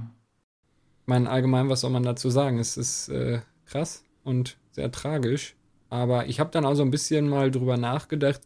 [1.06, 2.58] mein allgemein, was soll man dazu sagen?
[2.58, 5.54] Es ist äh, krass und sehr tragisch.
[5.88, 8.40] Aber ich habe dann auch so ein bisschen mal drüber nachgedacht,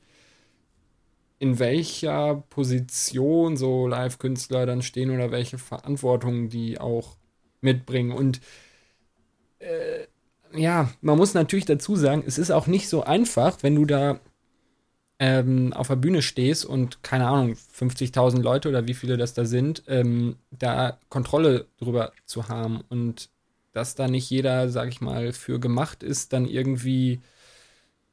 [1.39, 7.17] in welcher Position so Live-Künstler dann stehen oder welche Verantwortung die auch
[7.63, 8.13] mitbringen.
[8.13, 8.41] Und
[9.59, 10.07] äh,
[10.55, 14.21] ja, man muss natürlich dazu sagen, es ist auch nicht so einfach, wenn du da
[15.19, 19.45] ähm, auf der Bühne stehst und keine Ahnung, 50.000 Leute oder wie viele das da
[19.45, 23.31] sind, ähm, da Kontrolle drüber zu haben und
[23.73, 27.21] dass da nicht jeder, sag ich mal, für gemacht ist, dann irgendwie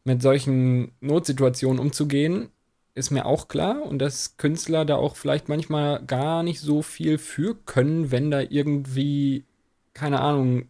[0.03, 2.49] mit solchen Notsituationen umzugehen,
[2.95, 3.83] ist mir auch klar.
[3.83, 8.41] Und dass Künstler da auch vielleicht manchmal gar nicht so viel für können, wenn da
[8.41, 9.45] irgendwie,
[9.93, 10.69] keine Ahnung,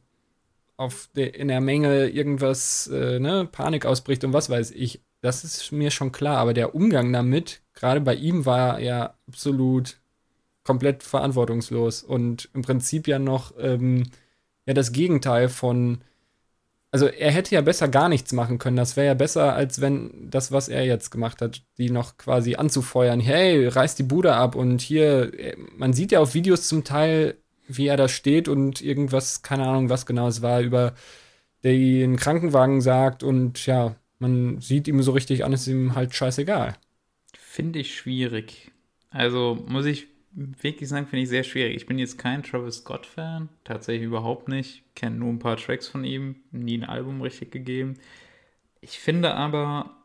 [0.78, 5.02] auf de, in der Menge irgendwas, äh, ne, Panik ausbricht und was weiß ich.
[5.22, 10.00] Das ist mir schon klar, aber der Umgang damit, gerade bei ihm, war ja absolut
[10.64, 12.04] komplett verantwortungslos.
[12.04, 14.04] Und im Prinzip ja noch ähm,
[14.68, 16.00] ja das Gegenteil von.
[16.90, 18.78] Also er hätte ja besser gar nichts machen können.
[18.78, 22.56] Das wäre ja besser, als wenn das, was er jetzt gemacht hat, die noch quasi
[22.56, 23.20] anzufeuern.
[23.20, 27.36] Hey, reiß die Bude ab und hier, äh, man sieht ja auf Videos zum Teil,
[27.68, 30.94] wie er da steht und irgendwas, keine Ahnung, was genau es war, über
[31.64, 36.76] den Krankenwagen sagt und ja, man sieht ihm so richtig an, ist ihm halt scheißegal.
[37.38, 38.72] Finde ich schwierig.
[39.10, 41.76] Also muss ich wirklich sagen, finde ich sehr schwierig.
[41.76, 44.84] Ich bin jetzt kein Travis Scott-Fan, tatsächlich überhaupt nicht.
[44.96, 47.96] Kenne nur ein paar Tracks von ihm, nie ein Album richtig gegeben.
[48.80, 49.98] Ich finde aber,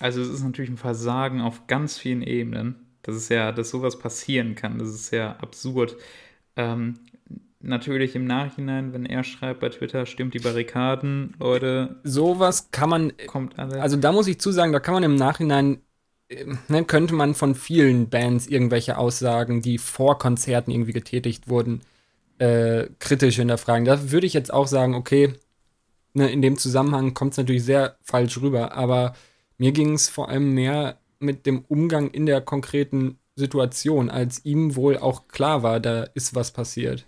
[0.00, 2.86] also es ist natürlich ein Versagen auf ganz vielen Ebenen.
[3.02, 4.78] Das ist ja, dass sowas passieren kann.
[4.78, 5.96] Das ist ja absurd.
[6.56, 6.98] Ähm,
[7.60, 12.00] natürlich im Nachhinein, wenn er schreibt bei Twitter, stimmt die Barrikaden, Leute.
[12.02, 13.12] Sowas kann man.
[13.28, 13.80] Kommt alle.
[13.80, 15.82] Also da muss ich zusagen, da kann man im Nachhinein.
[16.68, 21.80] Ne, könnte man von vielen Bands irgendwelche Aussagen, die vor Konzerten irgendwie getätigt wurden,
[22.38, 23.84] äh, kritisch hinterfragen.
[23.84, 25.34] Da würde ich jetzt auch sagen, okay,
[26.14, 29.14] ne, in dem Zusammenhang kommt es natürlich sehr falsch rüber, aber
[29.58, 34.76] mir ging es vor allem mehr mit dem Umgang in der konkreten Situation, als ihm
[34.76, 37.06] wohl auch klar war, da ist was passiert.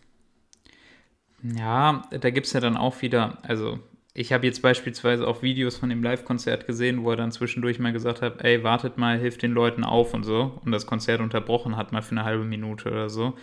[1.43, 3.79] Ja, da gibt es ja dann auch wieder, also
[4.15, 7.93] ich habe jetzt beispielsweise auch Videos von dem Live-Konzert gesehen, wo er dann zwischendurch mal
[7.93, 11.77] gesagt hat, ey, wartet mal, hilft den Leuten auf und so und das Konzert unterbrochen
[11.77, 13.35] hat mal für eine halbe Minute oder so.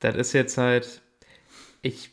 [0.00, 1.02] Das ist jetzt halt,
[1.82, 2.10] ich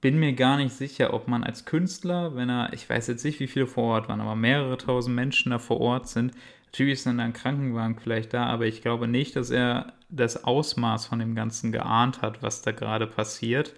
[0.00, 3.40] bin mir gar nicht sicher, ob man als Künstler, wenn er, ich weiß jetzt nicht,
[3.40, 6.32] wie viele vor Ort waren, aber mehrere tausend Menschen da vor Ort sind,
[6.68, 11.06] Natürlich ist dann ein Krankenwagen vielleicht da, aber ich glaube nicht, dass er das Ausmaß
[11.06, 13.74] von dem Ganzen geahnt hat, was da gerade passiert.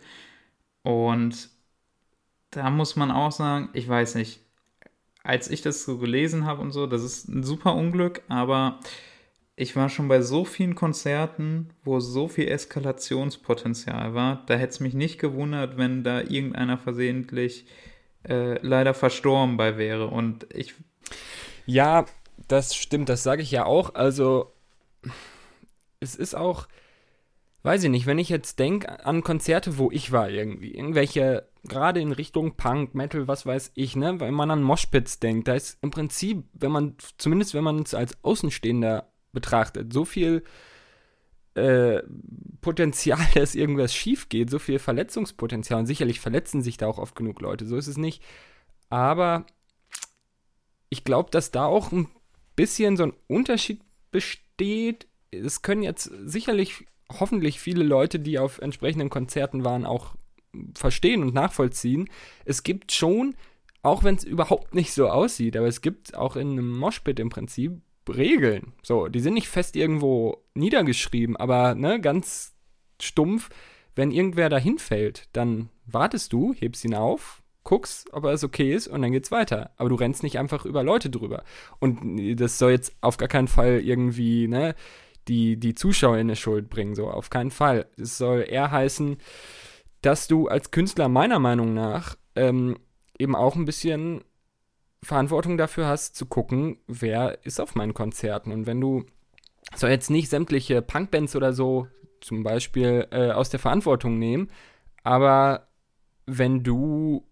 [0.83, 1.51] Und
[2.51, 4.41] da muss man auch sagen, ich weiß nicht,
[5.23, 8.81] als ich das so gelesen habe und so, das ist ein super Unglück, aber
[9.57, 14.81] ich war schon bei so vielen Konzerten, wo so viel Eskalationspotenzial war, da hätte es
[14.81, 17.67] mich nicht gewundert, wenn da irgendeiner versehentlich
[18.27, 20.07] äh, leider verstorben bei wäre.
[20.07, 20.75] Und ich.
[21.67, 22.07] Ja,
[22.49, 23.95] das stimmt, das sage ich ja auch.
[23.95, 24.53] Also,
[26.01, 26.67] es ist auch,
[27.63, 32.01] weiß ich nicht, wenn ich jetzt denke an Konzerte, wo ich war irgendwie, irgendwelche, gerade
[32.01, 35.79] in Richtung Punk, Metal, was weiß ich, ne, wenn man an Moshpits denkt, da ist
[35.83, 40.45] im Prinzip, wenn man, zumindest wenn man es als Außenstehender betrachtet, so viel
[41.55, 42.03] äh,
[42.61, 45.81] Potenzial, dass irgendwas schief geht, so viel Verletzungspotenzial.
[45.81, 48.23] Und sicherlich verletzen sich da auch oft genug Leute, so ist es nicht,
[48.89, 49.47] aber
[50.89, 52.09] ich glaube, dass da auch ein
[52.57, 55.07] bisschen so ein Unterschied besteht.
[55.31, 60.17] Es können jetzt sicherlich hoffentlich viele Leute, die auf entsprechenden Konzerten waren, auch
[60.75, 62.09] verstehen und nachvollziehen.
[62.45, 63.35] Es gibt schon,
[63.83, 67.31] auch wenn es überhaupt nicht so aussieht, aber es gibt auch in einem Moshpit im
[67.31, 68.73] Prinzip Regeln.
[68.83, 72.55] So, die sind nicht fest irgendwo niedergeschrieben, aber ne, ganz
[73.01, 73.51] stumpf,
[73.95, 78.89] wenn irgendwer da hinfällt, dann wartest du, hebst ihn auf, guckst, ob es okay ist
[78.89, 79.71] und dann geht's weiter.
[79.77, 81.45] Aber du rennst nicht einfach über Leute drüber.
[81.79, 84.75] Und das soll jetzt auf gar keinen Fall irgendwie, ne,
[85.29, 87.87] die, die Zuschauer in eine Schuld bringen, so auf keinen Fall.
[87.97, 89.19] Es soll eher heißen,
[90.03, 92.79] dass du als Künstler meiner Meinung nach ähm,
[93.19, 94.25] eben auch ein bisschen
[95.03, 98.53] Verantwortung dafür hast, zu gucken, wer ist auf meinen Konzerten.
[98.53, 99.05] Und wenn du,
[99.75, 101.87] soll jetzt nicht sämtliche Punkbands oder so
[102.21, 104.51] zum Beispiel äh, aus der Verantwortung nehmen,
[105.03, 105.69] aber
[106.27, 107.27] wenn du,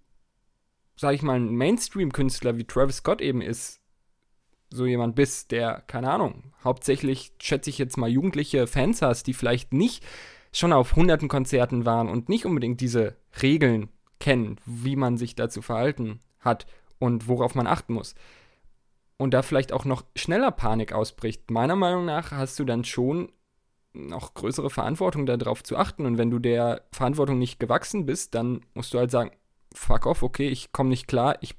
[0.96, 3.80] sag ich mal, ein Mainstream-Künstler wie Travis Scott eben ist,
[4.70, 9.34] so jemand bist, der, keine Ahnung, hauptsächlich, schätze ich jetzt mal, jugendliche Fans hast, die
[9.34, 10.04] vielleicht nicht
[10.52, 13.88] schon auf hunderten Konzerten waren und nicht unbedingt diese Regeln
[14.20, 16.66] kennen, wie man sich dazu verhalten hat
[16.98, 18.14] und worauf man achten muss.
[19.16, 21.50] Und da vielleicht auch noch schneller Panik ausbricht.
[21.50, 23.32] Meiner Meinung nach hast du dann schon
[23.92, 26.06] noch größere Verantwortung darauf zu achten.
[26.06, 29.30] Und wenn du der Verantwortung nicht gewachsen bist, dann musst du halt sagen,
[29.74, 31.56] fuck off, okay, ich komme nicht klar, ich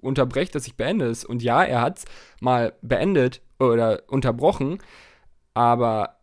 [0.00, 1.24] unterbreche, dass ich beende es.
[1.24, 2.04] Und ja, er hat es
[2.40, 4.78] mal beendet oder unterbrochen,
[5.54, 6.16] aber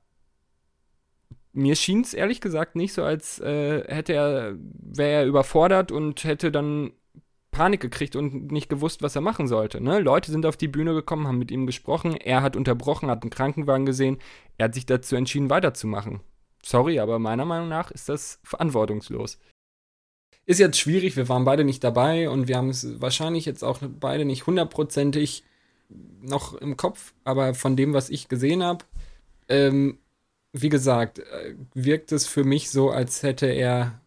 [1.53, 6.23] mir schien es ehrlich gesagt nicht so, als äh, hätte er, wäre er überfordert und
[6.23, 6.91] hätte dann
[7.51, 9.81] Panik gekriegt und nicht gewusst, was er machen sollte.
[9.81, 9.99] Ne?
[9.99, 13.31] Leute sind auf die Bühne gekommen, haben mit ihm gesprochen, er hat unterbrochen, hat einen
[13.31, 14.19] Krankenwagen gesehen,
[14.57, 16.21] er hat sich dazu entschieden, weiterzumachen.
[16.63, 19.39] Sorry, aber meiner Meinung nach ist das verantwortungslos.
[20.45, 23.79] Ist jetzt schwierig, wir waren beide nicht dabei und wir haben es wahrscheinlich jetzt auch
[23.81, 25.43] beide nicht hundertprozentig
[26.21, 28.85] noch im Kopf, aber von dem, was ich gesehen habe,
[29.47, 29.97] ähm,
[30.53, 34.01] wie gesagt, äh, wirkt es für mich so, als hätte er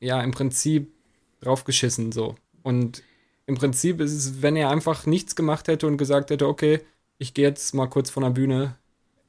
[0.00, 0.92] ja im Prinzip
[1.40, 2.36] draufgeschissen so.
[2.62, 3.02] Und
[3.46, 6.80] im Prinzip ist es, wenn er einfach nichts gemacht hätte und gesagt hätte, okay,
[7.18, 8.76] ich gehe jetzt mal kurz von der Bühne,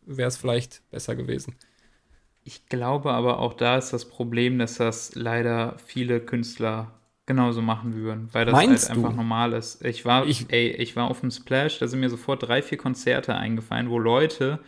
[0.04, 1.56] wäre es vielleicht besser gewesen.
[2.44, 6.92] Ich glaube aber auch da ist das Problem, dass das leider viele Künstler
[7.26, 9.16] genauso machen würden, weil das Meinst halt einfach du?
[9.16, 9.84] normal ist.
[9.86, 12.78] Ich war, Ich- ey, ich war auf dem Splash, da sind mir sofort drei, vier
[12.78, 14.60] Konzerte eingefallen, wo Leute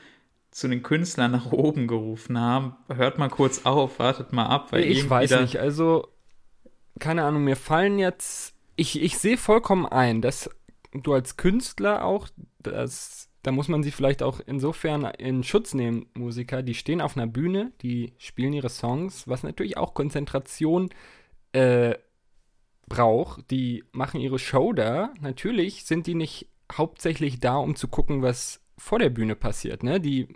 [0.56, 4.86] zu den Künstlern nach oben gerufen haben, hört mal kurz auf, wartet mal ab, weil
[4.86, 6.08] ich weiß nicht, also
[6.98, 10.50] keine Ahnung, mir fallen jetzt, ich, ich sehe vollkommen ein, dass
[10.94, 16.06] du als Künstler auch, das, da muss man sie vielleicht auch insofern in Schutz nehmen,
[16.13, 20.89] Musiker, die stehen auf einer Bühne, die spielen ihre Songs, was natürlich auch Konzentration
[21.52, 21.96] äh,
[22.88, 28.22] braucht, die machen ihre Show da, natürlich sind die nicht hauptsächlich da, um zu gucken,
[28.22, 30.30] was vor der Bühne passiert, ne, die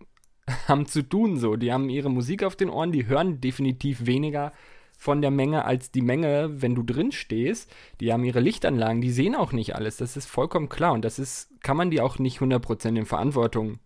[0.68, 4.52] haben zu tun so, die haben ihre Musik auf den Ohren, die hören definitiv weniger
[4.98, 7.74] von der Menge als die Menge, wenn du drin stehst.
[8.02, 9.96] Die haben ihre Lichtanlagen, die sehen auch nicht alles.
[9.96, 10.92] Das ist vollkommen klar.
[10.92, 13.80] Und das ist, kann man die auch nicht 100% in Verantwortung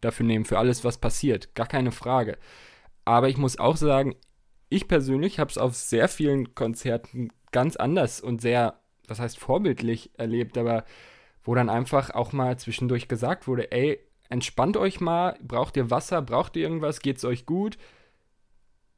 [0.00, 1.56] dafür nehmen, für alles, was passiert.
[1.56, 2.38] Gar keine Frage.
[3.04, 4.14] Aber ich muss auch sagen,
[4.68, 8.78] ich persönlich habe es auf sehr vielen Konzerten ganz anders und sehr,
[9.08, 10.84] was heißt vorbildlich erlebt, aber
[11.42, 13.98] wo dann einfach auch mal zwischendurch gesagt wurde, ey,
[14.30, 17.76] entspannt euch mal, braucht ihr Wasser, braucht ihr irgendwas, geht's euch gut?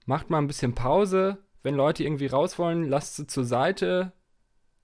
[0.06, 4.12] Macht mal ein bisschen Pause, wenn Leute irgendwie raus wollen, lasst sie zur Seite.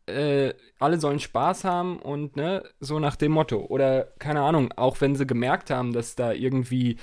[0.07, 3.59] Äh, alle sollen Spaß haben und ne, so nach dem Motto.
[3.67, 6.97] Oder keine Ahnung, auch wenn sie gemerkt haben, dass da irgendwie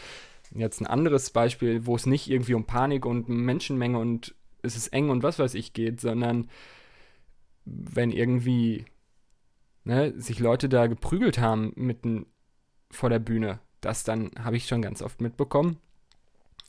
[0.53, 4.87] jetzt ein anderes Beispiel, wo es nicht irgendwie um Panik und Menschenmenge und es ist
[4.87, 6.49] eng und was weiß ich geht, sondern
[7.65, 8.85] wenn irgendwie
[9.83, 12.25] ne, sich Leute da geprügelt haben mitten
[12.95, 15.79] vor der Bühne, das dann habe ich schon ganz oft mitbekommen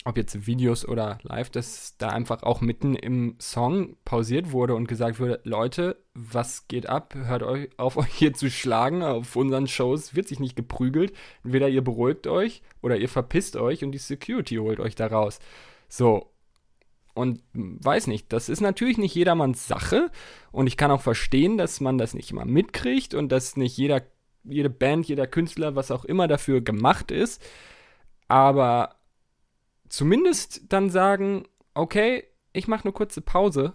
[0.06, 4.86] ob jetzt Videos oder live, dass da einfach auch mitten im Song pausiert wurde und
[4.86, 7.14] gesagt wurde, Leute, was geht ab?
[7.16, 9.02] Hört euch auf, euch hier zu schlagen.
[9.02, 11.12] Auf unseren Shows wird sich nicht geprügelt.
[11.42, 15.40] Entweder ihr beruhigt euch oder ihr verpisst euch und die Security holt euch da raus.
[15.88, 16.30] So.
[17.12, 20.12] Und weiß nicht, das ist natürlich nicht jedermanns Sache.
[20.52, 24.02] Und ich kann auch verstehen, dass man das nicht immer mitkriegt und dass nicht jeder,
[24.48, 27.42] jede Band, jeder Künstler, was auch immer dafür gemacht ist.
[28.28, 28.96] Aber
[29.88, 33.74] zumindest dann sagen, okay, ich mache eine kurze Pause.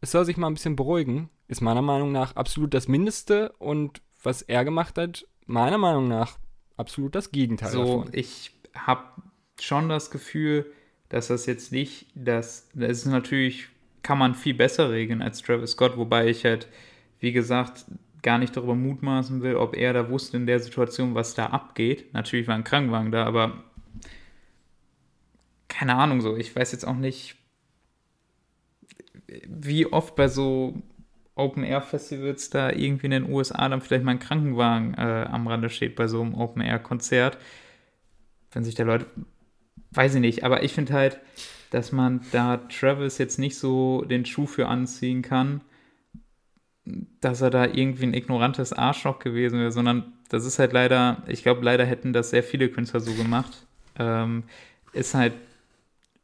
[0.00, 1.28] Es soll sich mal ein bisschen beruhigen.
[1.46, 6.38] Ist meiner Meinung nach absolut das Mindeste und was er gemacht hat, meiner Meinung nach
[6.76, 8.10] absolut das Gegenteil so, davon.
[8.12, 9.02] Ich habe
[9.60, 10.66] schon das Gefühl,
[11.08, 13.68] dass das jetzt nicht, dass das ist natürlich,
[14.02, 16.68] kann man viel besser regeln als Travis Scott, wobei ich halt,
[17.18, 17.86] wie gesagt,
[18.22, 22.12] gar nicht darüber mutmaßen will, ob er da wusste in der Situation, was da abgeht.
[22.14, 23.64] Natürlich war ein Krankenwagen da, aber
[25.68, 26.36] keine Ahnung so.
[26.36, 27.36] Ich weiß jetzt auch nicht,
[29.46, 30.82] wie oft bei so
[31.34, 35.94] Open-Air-Festivals da irgendwie in den USA dann vielleicht mal ein Krankenwagen äh, am Rande steht
[35.94, 37.38] bei so einem Open-Air-Konzert.
[38.50, 39.06] Wenn sich der Leute,
[39.92, 41.20] weiß ich nicht, aber ich finde halt,
[41.70, 45.60] dass man da Travis jetzt nicht so den Schuh für anziehen kann,
[47.20, 51.42] dass er da irgendwie ein ignorantes Arschloch gewesen wäre, sondern das ist halt leider, ich
[51.42, 53.66] glaube, leider hätten das sehr viele Künstler so gemacht.
[53.98, 54.44] Ähm,
[54.92, 55.34] ist halt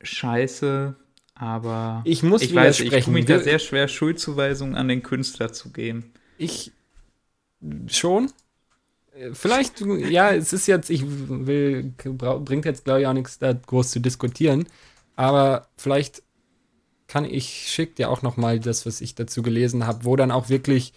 [0.03, 0.95] scheiße,
[1.35, 5.53] aber ich muss ich weiß, ich tue mich da sehr schwer, Schuldzuweisungen an den Künstler
[5.53, 6.13] zu geben.
[6.39, 6.73] Ich
[7.89, 8.31] schon.
[9.33, 13.93] Vielleicht, ja, es ist jetzt, ich will, bringt jetzt glaube ich auch nichts da groß
[13.93, 14.67] zu diskutieren,
[15.15, 16.24] aber vielleicht
[17.07, 20.31] kann ich, schick dir auch noch mal das, was ich dazu gelesen habe, wo dann
[20.31, 20.93] auch wirklich,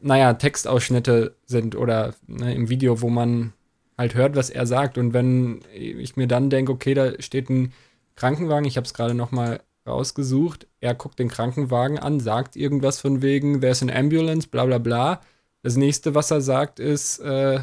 [0.00, 3.52] naja, Textausschnitte sind oder ne, im Video, wo man
[3.96, 7.72] halt hört, was er sagt und wenn ich mir dann denke, okay, da steht ein
[8.16, 10.66] Krankenwagen, ich habe es gerade noch mal rausgesucht.
[10.80, 15.20] Er guckt den Krankenwagen an, sagt irgendwas von wegen, there's an ambulance, bla bla bla.
[15.62, 17.60] Das nächste, was er sagt, ist äh,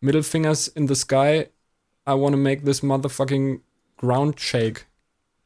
[0.00, 1.46] Middle fingers in the sky,
[2.06, 3.60] I wanna make this motherfucking
[3.96, 4.86] ground shake.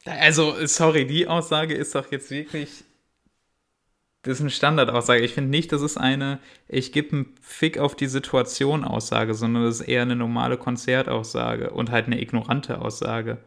[0.04, 2.84] Also, sorry, die Aussage ist doch jetzt wirklich.
[4.22, 5.24] Das ist eine Standardaussage.
[5.24, 9.64] Ich finde nicht, das ist eine, ich gebe einen Fick auf die Situation Aussage, sondern
[9.64, 13.38] das ist eher eine normale Konzertaussage und halt eine ignorante Aussage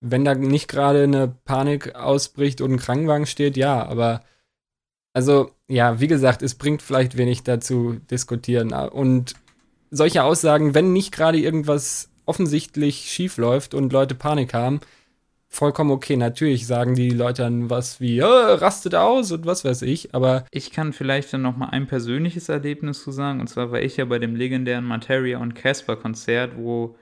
[0.00, 4.22] wenn da nicht gerade eine Panik ausbricht und ein Krankenwagen steht, ja, aber
[5.12, 8.72] also ja, wie gesagt, es bringt vielleicht wenig dazu diskutieren.
[8.72, 9.34] Und
[9.90, 14.80] solche Aussagen, wenn nicht gerade irgendwas offensichtlich schief läuft und Leute Panik haben,
[15.48, 16.16] vollkommen okay.
[16.16, 20.44] Natürlich sagen die Leute dann was wie, oh, rastet aus und was weiß ich, aber.
[20.50, 23.40] Ich kann vielleicht dann noch mal ein persönliches Erlebnis zu sagen.
[23.40, 26.96] Und zwar war ich ja bei dem legendären Materia und Casper Konzert, wo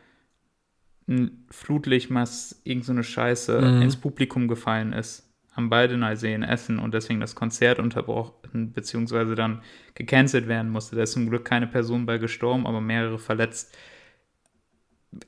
[1.06, 3.82] ein Flutlicht, was irgend so eine Scheiße mhm.
[3.82, 5.22] ins Publikum gefallen ist.
[5.56, 9.62] Am Baldeneysee in Essen und deswegen das Konzert unterbrochen, beziehungsweise dann
[9.94, 10.96] gecancelt werden musste.
[10.96, 13.76] Da ist zum Glück keine Person bei gestorben, aber mehrere verletzt.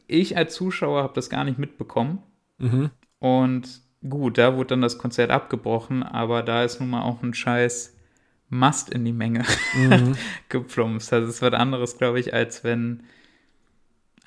[0.08, 2.22] Ich als Zuschauer habe das gar nicht mitbekommen.
[2.58, 2.90] Mhm.
[3.18, 7.34] Und gut, da wurde dann das Konzert abgebrochen, aber da ist nun mal auch ein
[7.34, 7.94] scheiß
[8.48, 10.16] Mast in die Menge mhm.
[10.48, 11.12] geplumpst.
[11.12, 13.02] Also es wird anderes, glaube ich, als wenn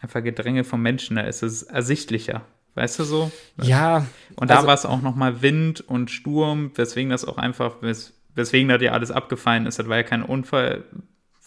[0.02, 2.41] einfach Gedränge von Menschen, da ist es ersichtlicher.
[2.75, 3.32] Weißt du so?
[3.62, 4.06] Ja.
[4.36, 8.13] Und also, da war es auch nochmal Wind und Sturm, weswegen das auch einfach, wes
[8.36, 9.80] weswegen da dir alles abgefallen ist.
[9.80, 10.86] Das war ja kein Unfall,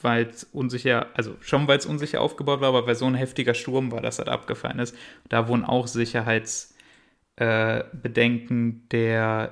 [0.02, 3.54] weil es unsicher, also schon weil es unsicher aufgebaut war, aber weil so ein heftiger
[3.54, 4.94] Sturm war, dass das abgefallen ist.
[5.28, 6.71] Da wurden auch Sicherheitsbedenken
[7.42, 7.84] äh,
[8.90, 9.50] der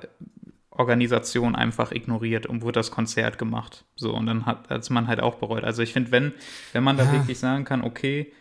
[0.69, 3.85] Organisation einfach ignoriert und wurde das Konzert gemacht.
[3.95, 5.63] So, und dann hat es man halt auch bereut.
[5.63, 6.33] Also ich finde, wenn,
[6.71, 7.11] wenn man da ja.
[7.11, 8.31] wirklich sagen kann, okay,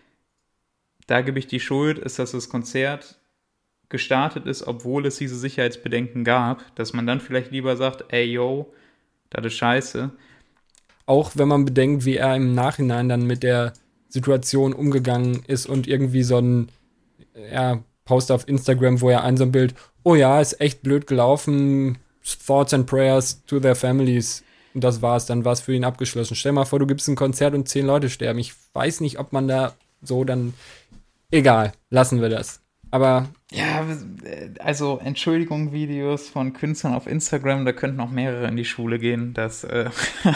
[1.06, 3.18] da gebe ich die Schuld, ist, dass das Konzert
[3.88, 8.72] gestartet ist, obwohl es diese Sicherheitsbedenken gab, dass man dann vielleicht lieber sagt, ey yo,
[9.30, 10.10] das ist scheiße.
[11.06, 13.72] Auch wenn man bedenkt, wie er im Nachhinein dann mit der
[14.08, 16.68] Situation umgegangen ist und irgendwie so ein
[17.52, 21.06] ja, Post auf Instagram, wo er ein so ein Bild, oh ja, ist echt blöd
[21.06, 21.98] gelaufen,
[22.44, 24.42] Thoughts and Prayers to their families.
[24.74, 26.34] Und das war's, dann war es für ihn abgeschlossen.
[26.34, 28.40] Stell mal vor, du gibst ein Konzert und zehn Leute sterben.
[28.40, 30.54] Ich weiß nicht, ob man da so dann
[31.30, 32.60] Egal, lassen wir das.
[32.90, 33.28] Aber.
[33.52, 33.86] Ja,
[34.58, 39.32] also Entschuldigung, Videos von Künstlern auf Instagram, da könnten noch mehrere in die Schule gehen.
[39.34, 39.62] Das.
[39.64, 39.90] Äh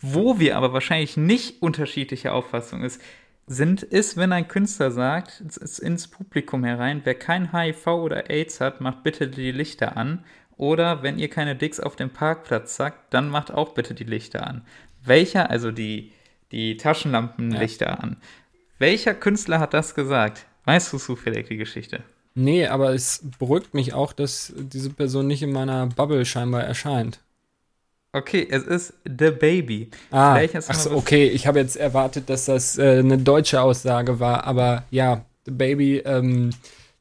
[0.00, 3.00] Wo wir aber wahrscheinlich nicht unterschiedliche Auffassungen ist,
[3.46, 5.42] sind, ist, wenn ein Künstler sagt,
[5.80, 10.24] ins Publikum herein, wer kein HIV oder AIDS hat, macht bitte die Lichter an.
[10.56, 14.46] Oder wenn ihr keine Dicks auf dem Parkplatz sagt, dann macht auch bitte die Lichter
[14.46, 14.62] an.
[15.04, 16.12] Welcher, also die,
[16.52, 17.94] die Taschenlampenlichter ja.
[17.94, 18.16] an.
[18.78, 20.46] Welcher Künstler hat das gesagt?
[20.64, 22.02] Weißt du zufällig die Geschichte?
[22.34, 27.20] Nee, aber es beruhigt mich auch, dass diese Person nicht in meiner Bubble scheinbar erscheint.
[28.14, 29.90] Okay, es ist The Baby.
[30.12, 34.84] Ah, achso, okay, ich habe jetzt erwartet, dass das äh, eine deutsche Aussage war, aber
[34.92, 36.50] ja, The Baby, ähm,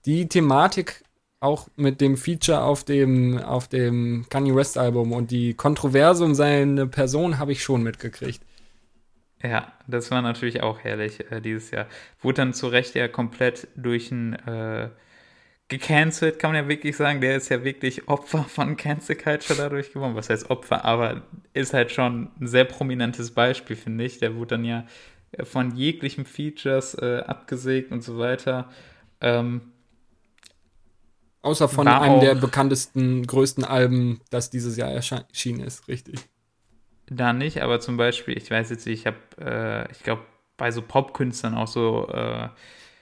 [0.07, 1.03] die Thematik
[1.39, 6.34] auch mit dem Feature auf dem, auf dem Kanye West Album und die Kontroverse um
[6.34, 8.41] seine Person habe ich schon mitgekriegt.
[9.43, 11.86] Ja, das war natürlich auch herrlich äh, dieses Jahr.
[12.24, 14.89] Wurde dann zu Recht ja komplett durch ein äh,
[15.78, 17.21] gecancelt, kann man ja wirklich sagen.
[17.21, 20.15] Der ist ja wirklich Opfer von Cancel Culture dadurch geworden.
[20.15, 20.86] Was heißt Opfer?
[20.86, 24.19] Aber ist halt schon ein sehr prominentes Beispiel, finde ich.
[24.19, 24.86] Der wurde dann ja
[25.43, 28.69] von jeglichen Features äh, abgesägt und so weiter.
[29.21, 29.74] Ähm,
[31.41, 36.19] Außer von einem der bekanntesten, größten Alben, das dieses Jahr erschienen ist, richtig.
[37.07, 40.21] Da nicht, aber zum Beispiel, ich weiß jetzt ich habe, äh, ich glaube,
[40.55, 42.47] bei so Popkünstlern auch so äh,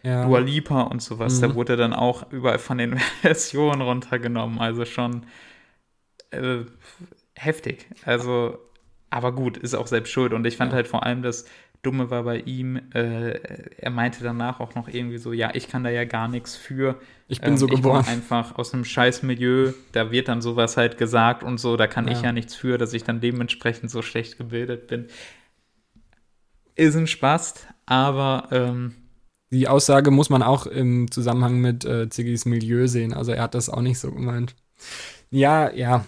[0.03, 0.25] ja.
[0.25, 1.41] Dua Lipa und sowas, mhm.
[1.41, 5.25] da wurde dann auch überall von den Versionen runtergenommen, also schon
[6.31, 6.65] äh,
[7.35, 7.87] heftig.
[8.05, 8.57] Also,
[9.09, 10.77] aber gut, ist auch selbst schuld und ich fand ja.
[10.77, 11.45] halt vor allem das
[11.81, 13.39] Dumme war bei ihm, äh,
[13.77, 16.99] er meinte danach auch noch irgendwie so, ja, ich kann da ja gar nichts für.
[17.27, 18.01] Ich bin ähm, so geboren.
[18.01, 21.87] Ich einfach aus einem scheiß Milieu, da wird dann sowas halt gesagt und so, da
[21.87, 22.13] kann ja.
[22.13, 25.07] ich ja nichts für, dass ich dann dementsprechend so schlecht gebildet bin.
[26.75, 28.93] Ist ein Spaß, aber ähm,
[29.51, 33.13] die Aussage muss man auch im Zusammenhang mit äh, Ziggis Milieu sehen.
[33.13, 34.55] Also er hat das auch nicht so gemeint.
[35.29, 36.05] Ja, ja.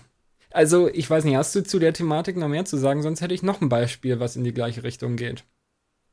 [0.52, 3.02] Also ich weiß nicht, hast du zu der Thematik noch mehr zu sagen?
[3.02, 5.44] Sonst hätte ich noch ein Beispiel, was in die gleiche Richtung geht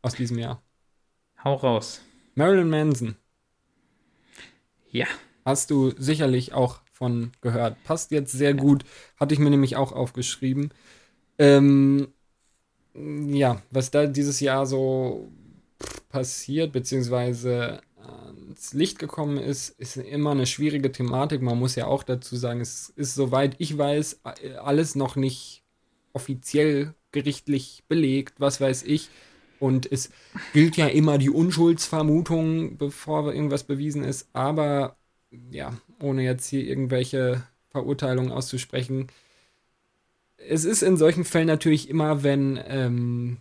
[0.02, 0.62] aus diesem Jahr.
[1.44, 2.00] Hau raus.
[2.34, 3.16] Marilyn Manson.
[4.90, 5.06] Ja.
[5.44, 7.82] Hast du sicherlich auch von gehört.
[7.84, 8.84] Passt jetzt sehr gut.
[9.18, 10.70] Hatte ich mir nämlich auch aufgeschrieben.
[11.38, 12.08] Ähm,
[12.94, 15.30] ja, was da dieses Jahr so
[16.08, 21.42] passiert, beziehungsweise ans Licht gekommen ist, ist immer eine schwierige Thematik.
[21.42, 24.20] Man muss ja auch dazu sagen, es ist, soweit ich weiß,
[24.62, 25.62] alles noch nicht
[26.12, 29.08] offiziell gerichtlich belegt, was weiß ich.
[29.58, 30.10] Und es
[30.52, 34.28] gilt ja immer die Unschuldsvermutung, bevor irgendwas bewiesen ist.
[34.32, 34.96] Aber
[35.50, 39.08] ja, ohne jetzt hier irgendwelche Verurteilungen auszusprechen,
[40.38, 43.36] es ist in solchen Fällen natürlich immer, wenn ähm,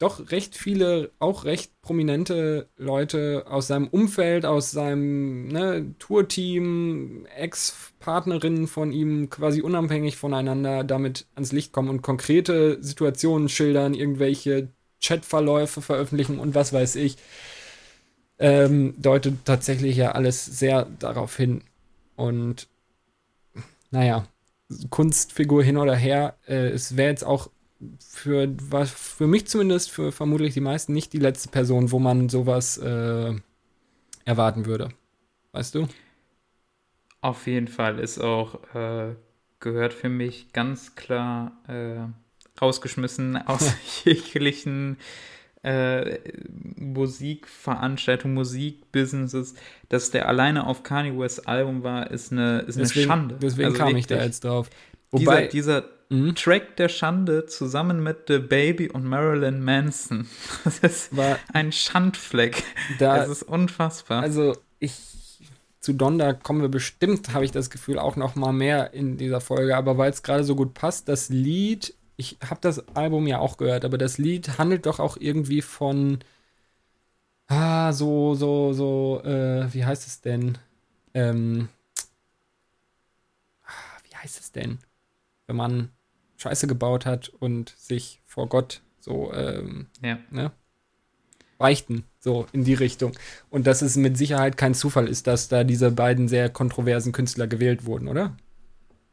[0.00, 8.66] doch recht viele, auch recht prominente Leute aus seinem Umfeld, aus seinem ne, Tourteam, Ex-Partnerinnen
[8.66, 14.68] von ihm quasi unabhängig voneinander damit ans Licht kommen und konkrete Situationen schildern, irgendwelche
[15.02, 17.18] Chatverläufe veröffentlichen und was weiß ich,
[18.38, 21.62] ähm, deutet tatsächlich ja alles sehr darauf hin.
[22.16, 22.68] Und
[23.90, 24.26] naja,
[24.88, 27.50] Kunstfigur hin oder her, äh, es wäre jetzt auch
[27.98, 32.28] für was für mich zumindest, für vermutlich die meisten nicht die letzte Person, wo man
[32.28, 33.34] sowas äh,
[34.24, 34.90] erwarten würde.
[35.52, 35.88] Weißt du?
[37.22, 39.14] Auf jeden Fall ist auch äh,
[39.60, 42.06] gehört für mich ganz klar äh,
[42.60, 43.74] rausgeschmissen aus
[44.04, 44.96] jeglichen
[45.62, 46.18] äh,
[46.76, 49.54] Musikveranstaltungen, Musikbusinesses,
[49.90, 53.38] dass der alleine auf Kanye West Album war, ist eine, ist deswegen, eine Schande.
[53.42, 54.70] Deswegen also kam wirklich, ich da jetzt drauf.
[55.10, 56.34] Wobei, dieser, dieser mhm.
[56.34, 60.28] Track der Schande zusammen mit The Baby und Marilyn Manson,
[60.64, 62.62] das ist war, ein Schandfleck.
[62.98, 64.22] Da, das ist unfassbar.
[64.22, 64.94] Also ich
[65.80, 69.40] zu Donda kommen wir bestimmt, habe ich das Gefühl, auch noch mal mehr in dieser
[69.40, 69.76] Folge.
[69.76, 73.56] Aber weil es gerade so gut passt, das Lied ich habe das Album ja auch
[73.56, 76.18] gehört, aber das Lied handelt doch auch irgendwie von
[77.48, 80.58] ah, so, so, so, äh, wie heißt es denn?
[81.14, 81.70] Ähm,
[83.64, 84.78] ah, wie heißt es denn?
[85.50, 85.88] Wenn man
[86.36, 90.20] Scheiße gebaut hat und sich vor Gott so, ähm, ja.
[90.30, 90.52] ne?
[91.58, 93.14] Beichten, so in die Richtung.
[93.50, 97.48] Und dass es mit Sicherheit kein Zufall ist, dass da diese beiden sehr kontroversen Künstler
[97.48, 98.36] gewählt wurden, oder?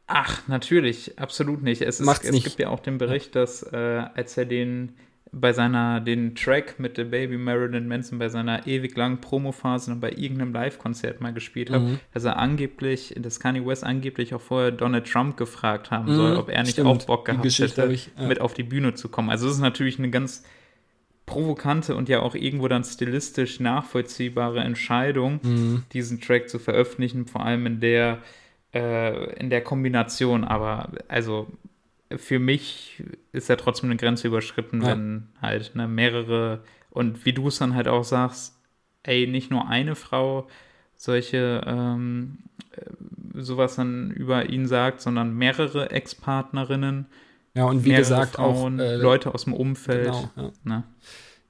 [0.06, 1.82] Ach, natürlich, absolut nicht.
[1.82, 2.44] Es, ist, es nicht.
[2.44, 3.76] gibt ja auch den Bericht, dass äh,
[4.14, 4.92] als er den
[5.32, 10.00] bei seiner, den Track mit The Baby Marilyn Manson bei seiner ewig langen Promophase und
[10.00, 12.00] bei irgendeinem Live-Konzert mal gespielt hat, mhm.
[12.14, 16.36] dass er angeblich, dass Kanye West angeblich auch vorher Donald Trump gefragt haben mhm, soll,
[16.36, 16.88] ob er nicht stimmt.
[16.88, 18.26] auch Bock gehabt hätte, ich, ja.
[18.26, 19.30] mit auf die Bühne zu kommen.
[19.30, 20.44] Also es ist natürlich eine ganz
[21.26, 25.82] provokante und ja auch irgendwo dann stilistisch nachvollziehbare Entscheidung, mhm.
[25.92, 28.18] diesen Track zu veröffentlichen, vor allem in der
[28.74, 31.48] äh, in der Kombination, aber also
[32.16, 33.02] für mich
[33.32, 34.88] ist ja trotzdem eine Grenze überschritten, ja.
[34.88, 38.58] wenn halt ne, mehrere und wie du es dann halt auch sagst,
[39.02, 40.48] ey, nicht nur eine Frau
[40.96, 42.38] solche ähm,
[42.72, 47.06] äh, sowas dann über ihn sagt, sondern mehrere Ex-Partnerinnen.
[47.54, 50.06] Ja, und wie gesagt Frauen, auch äh, Leute aus dem Umfeld.
[50.06, 50.50] Genau, ja.
[50.64, 50.84] Ne?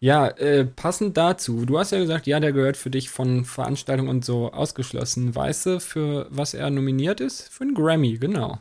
[0.01, 4.09] Ja, äh, passend dazu, du hast ja gesagt, ja, der gehört für dich von Veranstaltungen
[4.09, 5.35] und so ausgeschlossen.
[5.35, 7.49] Weißt du, für was er nominiert ist?
[7.49, 8.61] Für einen Grammy, genau.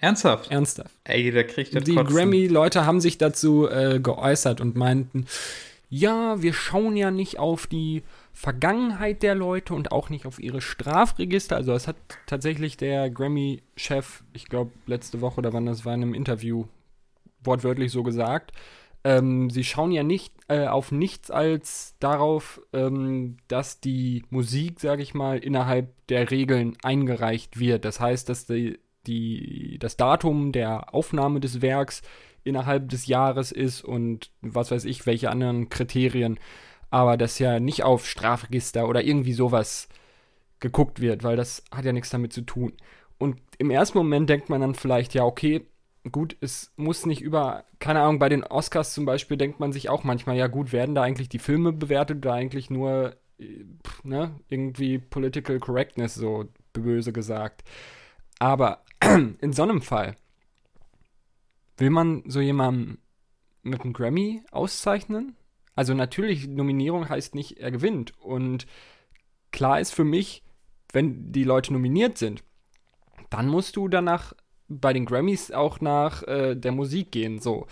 [0.00, 0.50] Ernsthaft?
[0.50, 0.94] Ernsthaft.
[1.04, 5.26] Ey, der kriegt das Die Grammy-Leute haben sich dazu äh, geäußert und meinten,
[5.88, 10.60] ja, wir schauen ja nicht auf die Vergangenheit der Leute und auch nicht auf ihre
[10.60, 11.56] Strafregister.
[11.56, 16.02] Also das hat tatsächlich der Grammy-Chef, ich glaube letzte Woche oder wann das war, in
[16.02, 16.64] einem Interview
[17.42, 18.52] wortwörtlich so gesagt
[19.04, 25.02] ähm, sie schauen ja nicht äh, auf nichts als darauf, ähm, dass die Musik, sage
[25.02, 27.84] ich mal, innerhalb der Regeln eingereicht wird.
[27.84, 32.02] Das heißt, dass die, die, das Datum der Aufnahme des Werks
[32.44, 36.38] innerhalb des Jahres ist und was weiß ich, welche anderen Kriterien.
[36.90, 39.88] Aber dass ja nicht auf Strafregister oder irgendwie sowas
[40.60, 42.72] geguckt wird, weil das hat ja nichts damit zu tun.
[43.18, 45.66] Und im ersten Moment denkt man dann vielleicht, ja, okay,
[46.10, 49.88] gut, es muss nicht über, keine Ahnung, bei den Oscars zum Beispiel denkt man sich
[49.88, 53.64] auch manchmal, ja gut, werden da eigentlich die Filme bewertet oder eigentlich nur, äh,
[54.02, 57.62] ne, irgendwie Political Correctness, so böse gesagt.
[58.38, 58.84] Aber
[59.40, 60.16] in so einem Fall
[61.76, 62.98] will man so jemanden
[63.62, 65.36] mit einem Grammy auszeichnen?
[65.74, 68.18] Also natürlich, Nominierung heißt nicht, er gewinnt.
[68.20, 68.66] Und
[69.50, 70.42] klar ist für mich,
[70.92, 72.44] wenn die Leute nominiert sind,
[73.30, 74.32] dann musst du danach
[74.68, 77.66] bei den Grammys auch nach äh, der Musik gehen, so.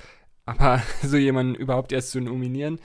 [0.44, 2.80] Aber so jemanden überhaupt erst zu nominieren,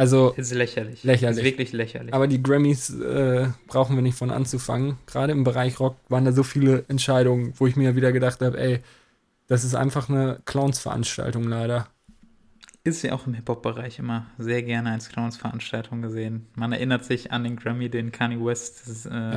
[0.00, 0.30] also.
[0.30, 1.04] Ist lächerlich.
[1.04, 1.36] Lächerlich.
[1.36, 2.14] Ist wirklich lächerlich.
[2.14, 4.96] Aber die Grammys äh, brauchen wir nicht von anzufangen.
[5.06, 8.58] Gerade im Bereich Rock waren da so viele Entscheidungen, wo ich mir wieder gedacht habe,
[8.58, 8.80] ey,
[9.46, 11.86] das ist einfach eine Clowns-Veranstaltung leider.
[12.82, 16.46] Ist ja auch im Hip-Hop-Bereich immer sehr gerne als Clowns-Veranstaltung gesehen.
[16.54, 19.36] Man erinnert sich an den Grammy, den Kanye West, das, äh,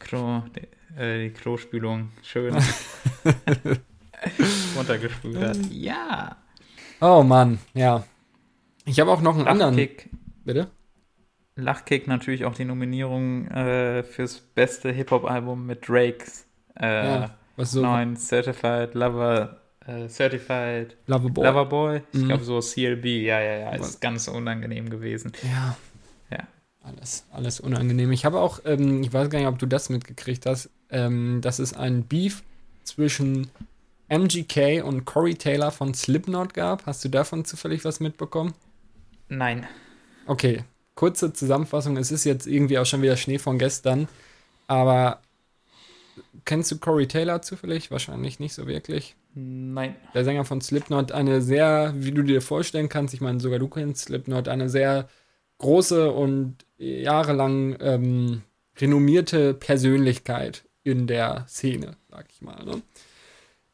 [0.00, 2.54] Klo, die, äh, die Klospülung schön
[4.76, 5.56] runtergespült hat.
[5.70, 6.36] Ja.
[7.00, 8.04] Oh Mann, ja.
[8.88, 10.08] Ich habe auch noch einen Lachkick.
[10.08, 10.40] anderen.
[10.44, 10.68] Bitte?
[11.56, 16.46] Lachkick natürlich auch die Nominierung äh, fürs beste Hip-Hop-Album mit Drakes
[16.80, 16.86] äh,
[17.20, 17.82] Ja, was so.
[17.82, 21.44] neuen Certified Lover, äh, Certified Loverboy.
[21.46, 22.00] Loverboy.
[22.12, 22.28] Ich Mhm.
[22.28, 25.32] glaube so CLB, ja, ja, ja, ist ganz unangenehm gewesen.
[25.42, 25.76] Ja.
[26.30, 26.44] Ja.
[26.82, 28.12] Alles, alles unangenehm.
[28.12, 31.58] Ich habe auch, ähm, ich weiß gar nicht, ob du das mitgekriegt hast, ähm, dass
[31.58, 32.42] es einen Beef
[32.84, 33.50] zwischen
[34.08, 36.86] MGK und Corey Taylor von Slipknot gab.
[36.86, 38.54] Hast du davon zufällig was mitbekommen?
[39.28, 39.66] Nein.
[40.26, 40.64] Okay,
[40.94, 41.96] kurze Zusammenfassung.
[41.96, 44.08] Es ist jetzt irgendwie auch schon wieder Schnee von gestern.
[44.66, 45.20] Aber
[46.44, 47.90] kennst du Corey Taylor zufällig?
[47.90, 49.16] Wahrscheinlich nicht so wirklich.
[49.34, 49.96] Nein.
[50.14, 53.68] Der Sänger von Slipknot, eine sehr, wie du dir vorstellen kannst, ich meine, sogar du
[53.68, 55.08] kennst Slipknot, eine sehr
[55.58, 58.42] große und jahrelang ähm,
[58.76, 62.64] renommierte Persönlichkeit in der Szene, sag ich mal.
[62.64, 62.82] Ne?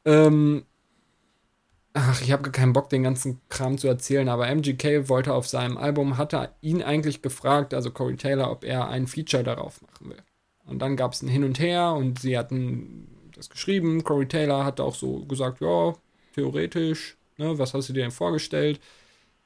[0.05, 0.65] Ähm,
[1.95, 5.79] ach, ich habe keinen Bock, den ganzen Kram zu erzählen, aber MGK wollte auf seinem
[5.79, 10.23] Album, hatte ihn eigentlich gefragt, also Corey Taylor, ob er ein Feature darauf machen will.
[10.67, 14.03] Und dann gab es ein Hin und Her und sie hatten das geschrieben.
[14.03, 15.95] Corey Taylor hat auch so gesagt, ja,
[16.35, 18.81] theoretisch, ne, was hast du dir denn vorgestellt?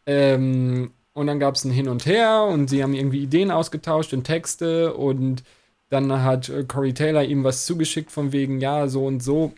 [0.06, 4.14] Ähm, und dann gab es ein Hin und Her und sie haben irgendwie Ideen ausgetauscht
[4.14, 5.42] und Texte und
[5.90, 9.52] dann hat äh, Corey Taylor ihm was zugeschickt von wegen, ja, so und so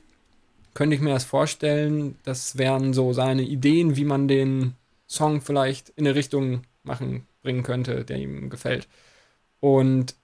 [0.74, 2.16] könnte ich mir das vorstellen.
[2.24, 4.74] Das wären so seine Ideen, wie man den
[5.06, 8.88] Song vielleicht in eine Richtung machen, bringen könnte, der ihm gefällt.
[9.60, 10.14] Und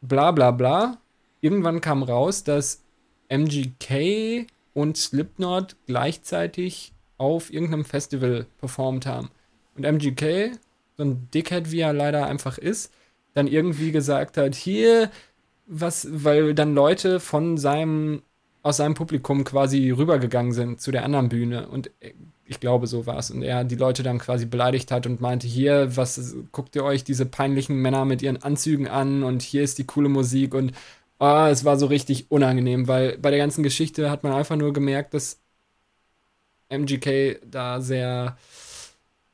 [0.00, 0.98] bla bla bla.
[1.40, 2.82] Irgendwann kam raus, dass
[3.28, 9.30] MGK und Slipknot gleichzeitig auf irgendeinem Festival performt haben.
[9.76, 10.52] Und MGK,
[10.96, 12.92] so ein Dickhead, wie er leider einfach ist,
[13.34, 15.10] dann irgendwie gesagt hat, hier,
[15.66, 18.22] was, weil dann Leute von seinem,
[18.62, 21.68] aus seinem Publikum quasi rübergegangen sind zu der anderen Bühne.
[21.68, 21.90] Und
[22.44, 23.30] ich glaube, so war es.
[23.30, 27.04] Und er die Leute dann quasi beleidigt hat und meinte, hier, was guckt ihr euch
[27.04, 30.72] diese peinlichen Männer mit ihren Anzügen an und hier ist die coole Musik und
[31.20, 34.72] oh, es war so richtig unangenehm, weil bei der ganzen Geschichte hat man einfach nur
[34.72, 35.38] gemerkt, dass
[36.70, 38.36] MGK da sehr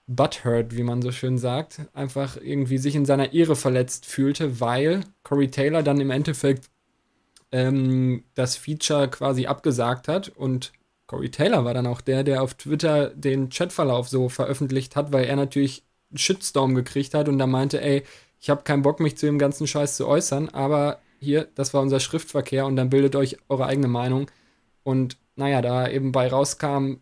[0.09, 5.01] butthurt, wie man so schön sagt, einfach irgendwie sich in seiner Ehre verletzt fühlte, weil
[5.23, 6.69] Corey Taylor dann im Endeffekt
[7.53, 10.73] ähm, das Feature quasi abgesagt hat und
[11.07, 15.25] Corey Taylor war dann auch der, der auf Twitter den Chatverlauf so veröffentlicht hat, weil
[15.25, 18.03] er natürlich einen Shitstorm gekriegt hat und da meinte, ey,
[18.41, 21.83] ich habe keinen Bock, mich zu dem ganzen Scheiß zu äußern, aber hier, das war
[21.83, 24.31] unser Schriftverkehr und dann bildet euch eure eigene Meinung.
[24.83, 26.97] Und naja, da eben bei rauskam,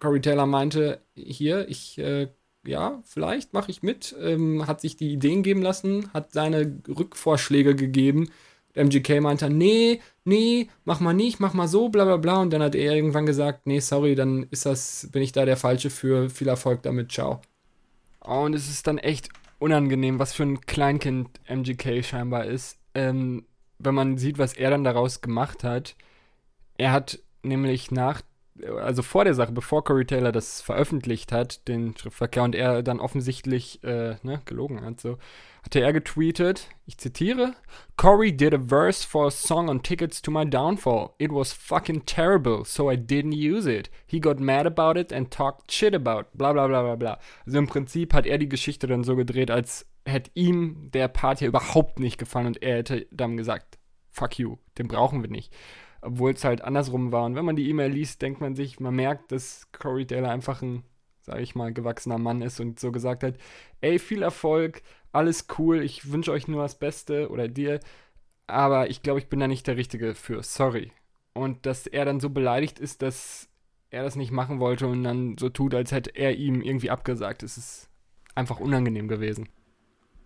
[0.00, 2.28] Corey Taylor meinte, hier, ich, äh,
[2.66, 7.74] ja, vielleicht mache ich mit, ähm, hat sich die Ideen geben lassen, hat seine Rückvorschläge
[7.74, 8.30] gegeben.
[8.74, 12.40] MGK meinte, nee, nee, mach mal nicht, mach mal so, bla bla bla.
[12.40, 15.56] Und dann hat er irgendwann gesagt, nee, sorry, dann ist das, bin ich da der
[15.56, 17.40] Falsche für, viel Erfolg damit, ciao.
[18.24, 22.78] Oh, und es ist dann echt unangenehm, was für ein Kleinkind MGK scheinbar ist.
[22.94, 23.46] Ähm,
[23.78, 25.96] wenn man sieht, was er dann daraus gemacht hat.
[26.76, 28.22] Er hat nämlich nach
[28.80, 33.00] also vor der Sache, bevor Corey Taylor das veröffentlicht hat, den Schriftverkehr, und er dann
[33.00, 35.18] offensichtlich äh, ne, gelogen hat, so,
[35.68, 37.52] hatte er getweetet, ich zitiere,
[37.98, 41.10] Corey did a verse for a song on Tickets to My Downfall.
[41.18, 43.90] It was fucking terrible, so I didn't use it.
[44.06, 47.18] He got mad about it and talked shit about, bla bla bla bla bla.
[47.44, 51.40] Also im Prinzip hat er die Geschichte dann so gedreht, als hätte ihm der Part
[51.40, 53.78] hier überhaupt nicht gefallen und er hätte dann gesagt,
[54.10, 55.54] fuck you, den brauchen wir nicht
[56.00, 57.24] obwohl es halt andersrum war.
[57.24, 60.62] Und wenn man die E-Mail liest, denkt man sich, man merkt, dass Corey Taylor einfach
[60.62, 60.84] ein,
[61.28, 63.34] sag ich mal, gewachsener Mann ist und so gesagt hat,
[63.80, 67.80] ey, viel Erfolg, alles cool, ich wünsche euch nur das Beste oder dir,
[68.46, 70.92] aber ich glaube, ich bin da nicht der Richtige für, sorry.
[71.34, 73.48] Und dass er dann so beleidigt ist, dass
[73.90, 77.42] er das nicht machen wollte und dann so tut, als hätte er ihm irgendwie abgesagt.
[77.42, 77.88] Es ist
[78.34, 79.48] einfach unangenehm gewesen.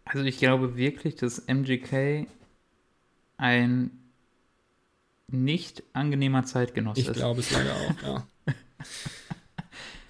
[0.04, 2.26] Also ich glaube wirklich, dass MGK
[3.36, 3.90] ein
[5.28, 7.16] nicht angenehmer Zeitgenosse ich ist.
[7.16, 8.26] Ich glaube es leider auch, ja.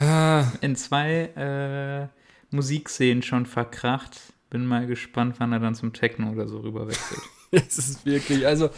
[0.02, 0.52] Ah.
[0.60, 4.18] In zwei äh, Musikszenen schon verkracht.
[4.50, 7.20] Bin mal gespannt, wann er dann zum Techno oder so rüberwechselt.
[7.54, 8.70] Es ist wirklich, also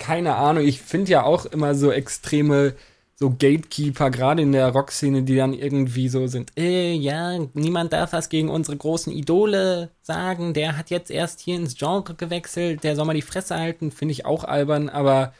[0.00, 0.64] keine Ahnung.
[0.64, 2.74] Ich finde ja auch immer so extreme
[3.14, 8.12] so Gatekeeper, gerade in der Rockszene, die dann irgendwie so sind, äh, ja, niemand darf
[8.12, 12.94] was gegen unsere großen Idole sagen, der hat jetzt erst hier ins Genre gewechselt, der
[12.94, 15.32] soll mal die Fresse halten, finde ich auch albern, aber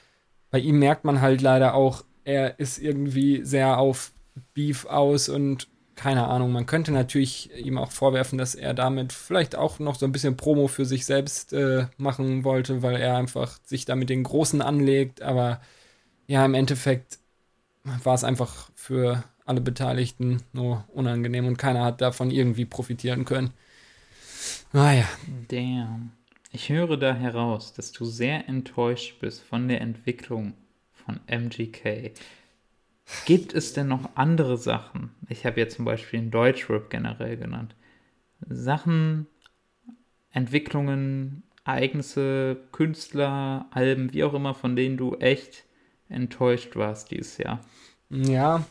[0.50, 4.10] bei ihm merkt man halt leider auch, er ist irgendwie sehr auf
[4.54, 9.56] Beef aus und keine Ahnung, man könnte natürlich ihm auch vorwerfen, dass er damit vielleicht
[9.56, 13.58] auch noch so ein bisschen Promo für sich selbst äh, machen wollte, weil er einfach
[13.64, 15.22] sich da mit den Großen anlegt.
[15.22, 15.60] Aber
[16.28, 17.18] ja, im Endeffekt
[17.82, 23.52] war es einfach für alle Beteiligten nur unangenehm und keiner hat davon irgendwie profitieren können.
[24.72, 25.04] Naja.
[25.04, 26.12] Ah, Damn.
[26.52, 30.54] Ich höre da heraus, dass du sehr enttäuscht bist von der Entwicklung
[30.92, 32.12] von MGK.
[33.24, 35.10] Gibt es denn noch andere Sachen?
[35.28, 37.74] Ich habe jetzt zum Beispiel den Deutschrap generell genannt.
[38.48, 39.26] Sachen,
[40.30, 45.64] Entwicklungen, Ereignisse, Künstler, Alben, wie auch immer, von denen du echt
[46.08, 47.60] enttäuscht warst dieses Jahr.
[48.10, 48.64] Ja,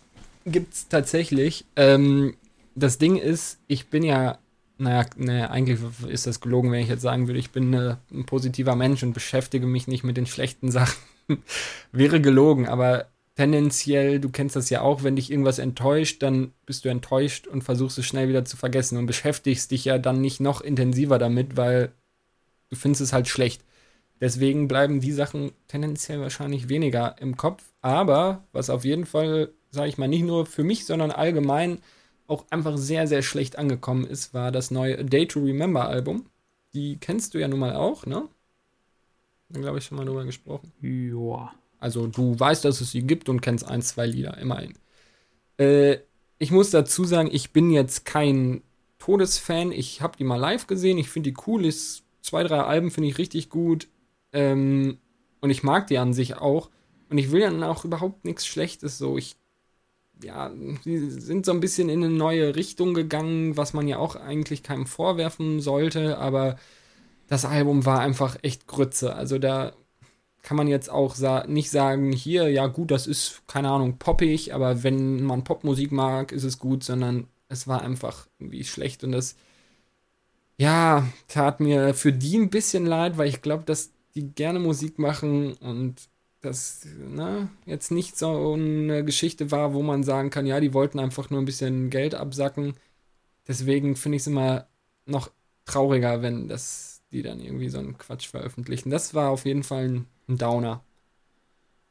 [0.45, 1.65] gibt es tatsächlich.
[1.75, 2.35] Ähm,
[2.75, 4.39] das Ding ist, ich bin ja
[4.79, 8.25] naja, naja, eigentlich ist das gelogen, wenn ich jetzt sagen würde, ich bin eine, ein
[8.25, 10.97] positiver Mensch und beschäftige mich nicht mit den schlechten Sachen.
[11.91, 13.07] Wäre gelogen, aber
[13.37, 17.63] tendenziell, du kennst das ja auch, wenn dich irgendwas enttäuscht, dann bist du enttäuscht und
[17.63, 21.55] versuchst es schnell wieder zu vergessen und beschäftigst dich ja dann nicht noch intensiver damit,
[21.55, 21.91] weil
[22.69, 23.63] du findest es halt schlecht.
[24.19, 27.63] Deswegen bleiben die Sachen tendenziell wahrscheinlich weniger im Kopf.
[27.81, 31.77] Aber was auf jeden Fall, sage ich mal, nicht nur für mich, sondern allgemein
[32.25, 36.25] auch einfach sehr, sehr schlecht angekommen ist, war das neue A Day to Remember Album.
[36.73, 38.27] Die kennst du ja nun mal auch, ne?
[39.49, 40.73] Da glaube ich schon mal drüber gesprochen.
[40.81, 41.53] Ja.
[41.79, 44.73] Also du weißt, dass es sie gibt und kennst ein, zwei Lieder, immerhin.
[45.57, 45.97] Äh,
[46.39, 48.61] ich muss dazu sagen, ich bin jetzt kein
[48.99, 49.71] Todesfan.
[49.71, 50.97] Ich habe die mal live gesehen.
[50.97, 51.65] Ich finde die cool.
[51.65, 53.87] Ist, zwei, drei Alben finde ich richtig gut.
[54.33, 54.97] Ähm,
[55.41, 56.69] und ich mag die an sich auch.
[57.09, 58.97] Und ich will dann auch überhaupt nichts Schlechtes.
[58.97, 59.37] So, ich
[60.23, 60.51] ja,
[60.83, 64.63] sie sind so ein bisschen in eine neue Richtung gegangen, was man ja auch eigentlich
[64.63, 66.57] keinem vorwerfen sollte, aber
[67.27, 69.15] das Album war einfach echt Grütze.
[69.15, 69.73] Also da
[70.43, 74.53] kann man jetzt auch sa nicht sagen, hier, ja gut, das ist, keine Ahnung, poppig,
[74.53, 79.11] aber wenn man Popmusik mag, ist es gut, sondern es war einfach irgendwie schlecht und
[79.11, 79.35] das,
[80.57, 84.99] ja, tat mir für die ein bisschen leid, weil ich glaube, dass die gerne Musik
[84.99, 86.09] machen und
[86.41, 90.99] das ne, jetzt nicht so eine Geschichte war, wo man sagen kann, ja, die wollten
[90.99, 92.75] einfach nur ein bisschen Geld absacken.
[93.47, 94.67] Deswegen finde ich es immer
[95.05, 95.31] noch
[95.65, 98.89] trauriger, wenn das die dann irgendwie so einen Quatsch veröffentlichen.
[98.89, 100.83] Das war auf jeden Fall ein, ein Downer.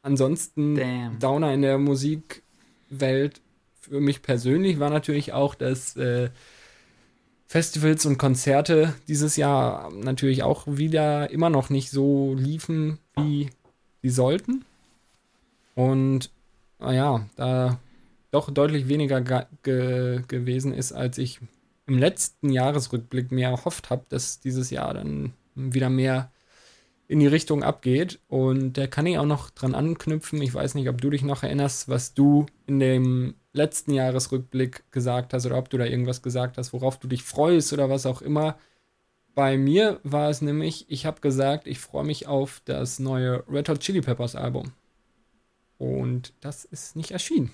[0.03, 1.19] Ansonsten Damn.
[1.19, 3.41] Downer in der Musikwelt
[3.81, 6.31] für mich persönlich war natürlich auch, dass äh,
[7.47, 13.51] Festivals und Konzerte dieses Jahr natürlich auch wieder immer noch nicht so liefen, wie
[14.03, 14.65] sie sollten.
[15.75, 16.31] Und
[16.79, 17.79] naja, da
[18.33, 19.21] doch deutlich weniger
[19.63, 21.41] ge gewesen ist, als ich
[21.87, 26.31] im letzten Jahresrückblick mir erhofft habe, dass dieses Jahr dann wieder mehr
[27.09, 28.21] in die Richtung abgeht.
[28.29, 30.41] Und da kann ich auch noch dran anknüpfen.
[30.43, 35.33] Ich weiß nicht, ob du dich noch erinnerst, was du in dem letzten Jahresrückblick gesagt
[35.33, 38.23] hast oder ob du da irgendwas gesagt hast, worauf du dich freust oder was auch
[38.23, 38.59] immer.
[39.35, 43.69] Bei mir war es nämlich, ich habe gesagt, ich freue mich auf das neue Red
[43.69, 44.73] Hot Chili Peppers Album.
[45.79, 47.51] Und das ist nicht erschienen.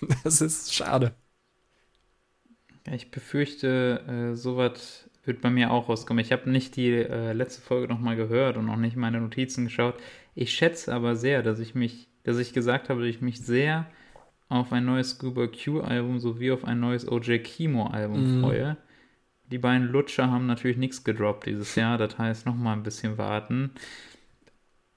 [0.24, 1.14] das ist schade.
[2.90, 6.24] Ich befürchte, äh, sowas wird bei mir auch rauskommen.
[6.24, 9.94] Ich habe nicht die äh, letzte Folge nochmal gehört und auch nicht meine Notizen geschaut.
[10.34, 13.86] Ich schätze aber sehr, dass ich mich, dass ich gesagt habe, dass ich mich sehr
[14.48, 18.40] auf ein neues Scuba Q-Album sowie auf ein neues OJ Kimo-Album mm.
[18.40, 18.76] freue.
[19.50, 23.70] Die beiden Lutscher haben natürlich nichts gedroppt dieses Jahr, das heißt nochmal ein bisschen warten.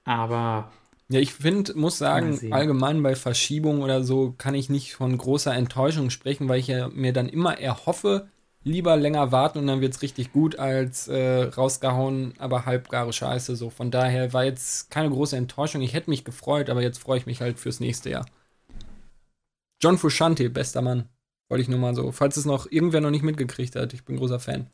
[0.04, 0.72] Aber.
[1.08, 5.54] Ja, ich finde, muss sagen, allgemein bei Verschiebungen oder so kann ich nicht von großer
[5.54, 8.28] Enttäuschung sprechen, weil ich ja mir dann immer erhoffe,
[8.64, 13.56] lieber länger warten und dann wird es richtig gut, als äh, rausgehauen, aber halbgare Scheiße.
[13.56, 15.82] So, von daher war jetzt keine große Enttäuschung.
[15.82, 18.26] Ich hätte mich gefreut, aber jetzt freue ich mich halt fürs nächste Jahr.
[19.80, 21.08] John Fusciante, bester Mann.
[21.48, 23.92] Wollte ich nur mal so, falls es noch irgendwer noch nicht mitgekriegt hat.
[23.92, 24.68] Ich bin großer Fan.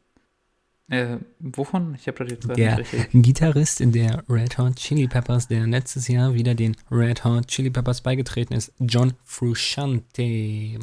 [0.91, 1.95] Äh, wovon?
[1.97, 2.83] Ich habe das jetzt Der
[3.13, 7.71] Gitarrist in der Red Hot Chili Peppers, der letztes Jahr wieder den Red Hot Chili
[7.71, 10.79] Peppers beigetreten ist, John Frusciante.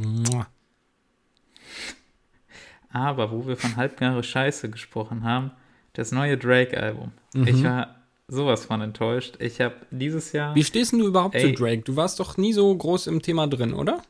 [2.95, 5.51] Aber wo wir von halbgare Scheiße gesprochen haben,
[5.91, 7.11] das neue Drake-Album.
[7.33, 7.47] Mhm.
[7.47, 9.35] Ich war sowas von enttäuscht.
[9.39, 10.55] Ich habe dieses Jahr.
[10.55, 11.81] Wie stehst du überhaupt ey, zu Drake?
[11.81, 14.01] Du warst doch nie so groß im Thema drin, oder?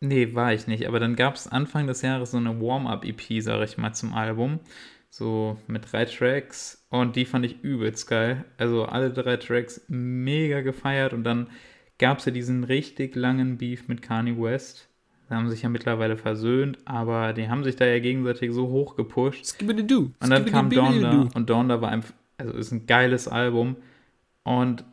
[0.00, 0.86] Nee, war ich nicht.
[0.86, 4.60] Aber dann gab es Anfang des Jahres so eine Warm-Up-EP, sag ich mal, zum Album.
[5.08, 6.86] So mit drei Tracks.
[6.90, 8.44] Und die fand ich übelst geil.
[8.58, 11.14] Also alle drei Tracks mega gefeiert.
[11.14, 11.48] Und dann
[11.98, 14.90] gab es ja diesen richtig langen Beef mit Kanye West.
[15.32, 18.96] Da haben sich ja mittlerweile versöhnt, aber die haben sich da ja gegenseitig so hoch
[18.96, 19.46] gepusht.
[20.20, 23.76] Und dann kam Donda und Donda war einfach also ist ein geiles Album
[24.42, 24.84] und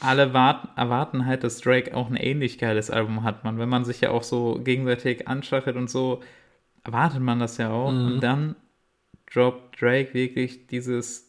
[0.00, 3.58] alle warten, erwarten halt, dass Drake auch ein ähnlich geiles Album hat, man.
[3.58, 6.22] Wenn man sich ja auch so gegenseitig anstachelt und so,
[6.82, 7.92] erwartet man das ja auch.
[7.92, 8.06] Mhm.
[8.06, 8.56] Und dann
[9.30, 11.27] droppt Drake wirklich dieses.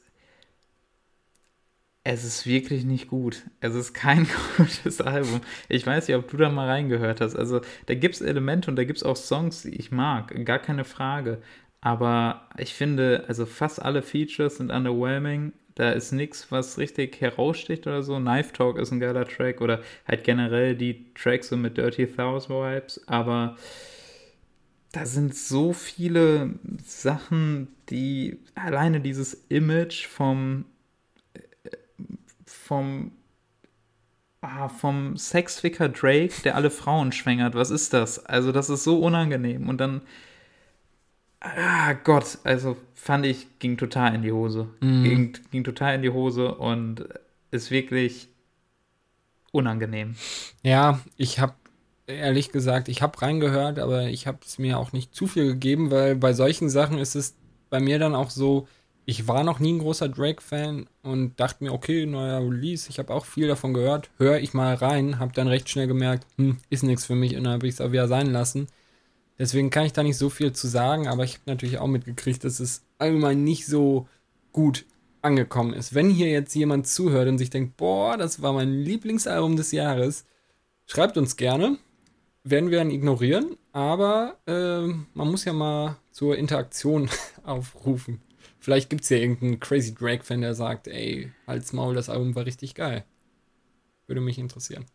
[2.03, 3.43] Es ist wirklich nicht gut.
[3.59, 4.27] Es ist kein
[4.57, 5.41] gutes Album.
[5.67, 7.35] Ich weiß nicht, ob du da mal reingehört hast.
[7.35, 10.33] Also, da gibt es Elemente und da gibt es auch Songs, die ich mag.
[10.45, 11.41] Gar keine Frage.
[11.81, 15.53] Aber ich finde, also fast alle Features sind underwhelming.
[15.75, 18.17] Da ist nichts, was richtig heraussticht oder so.
[18.17, 22.49] Knife Talk ist ein geiler Track oder halt generell die Tracks so mit Dirty Thousand
[22.49, 23.01] Vibes.
[23.07, 23.55] Aber
[24.91, 30.65] da sind so viele Sachen, die alleine dieses Image vom
[32.69, 33.11] vom
[34.41, 37.55] ah, vom Sexficker Drake, der alle Frauen schwängert.
[37.55, 38.23] Was ist das?
[38.23, 39.67] Also das ist so unangenehm.
[39.67, 40.01] Und dann
[41.39, 44.67] ah Gott, also fand ich, ging total in die Hose.
[44.81, 45.03] Mhm.
[45.03, 47.05] Ging, ging total in die Hose und
[47.49, 48.27] ist wirklich
[49.51, 50.15] unangenehm.
[50.61, 51.55] Ja, ich habe
[52.05, 55.89] ehrlich gesagt, ich habe reingehört, aber ich habe es mir auch nicht zu viel gegeben,
[55.89, 57.35] weil bei solchen Sachen ist es
[57.71, 58.67] bei mir dann auch so,
[59.09, 63.11] ich war noch nie ein großer Drake-Fan und dachte mir, okay, neuer Release, ich habe
[63.11, 66.83] auch viel davon gehört, höre ich mal rein, habe dann recht schnell gemerkt, hm, ist
[66.83, 68.67] nichts für mich und dann habe ich es auch wieder sein lassen.
[69.39, 72.43] Deswegen kann ich da nicht so viel zu sagen, aber ich habe natürlich auch mitgekriegt,
[72.43, 74.07] dass es allgemein nicht so
[74.51, 74.85] gut
[75.23, 75.95] angekommen ist.
[75.95, 80.25] Wenn hier jetzt jemand zuhört und sich denkt, boah, das war mein Lieblingsalbum des Jahres,
[80.85, 81.79] schreibt uns gerne.
[82.43, 87.09] Werden wir dann ignorieren, aber äh, man muss ja mal zur Interaktion
[87.43, 88.21] aufrufen.
[88.59, 92.45] Vielleicht gibt es ja irgendeinen Crazy Drake-Fan, der sagt, ey, halt's Maul, das Album war
[92.45, 93.05] richtig geil.
[94.07, 94.85] Würde mich interessieren.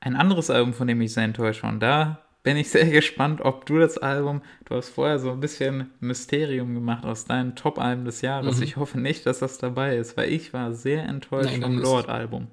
[0.00, 1.70] Ein anderes Album, von dem ich sehr enttäuscht war.
[1.70, 5.40] Und da bin ich sehr gespannt, ob du das Album, du hast vorher so ein
[5.40, 8.58] bisschen Mysterium gemacht aus deinen Top-Alben des Jahres.
[8.58, 8.62] Mhm.
[8.62, 12.46] Ich hoffe nicht, dass das dabei ist, weil ich war sehr enttäuscht Nein, vom Lord-Album.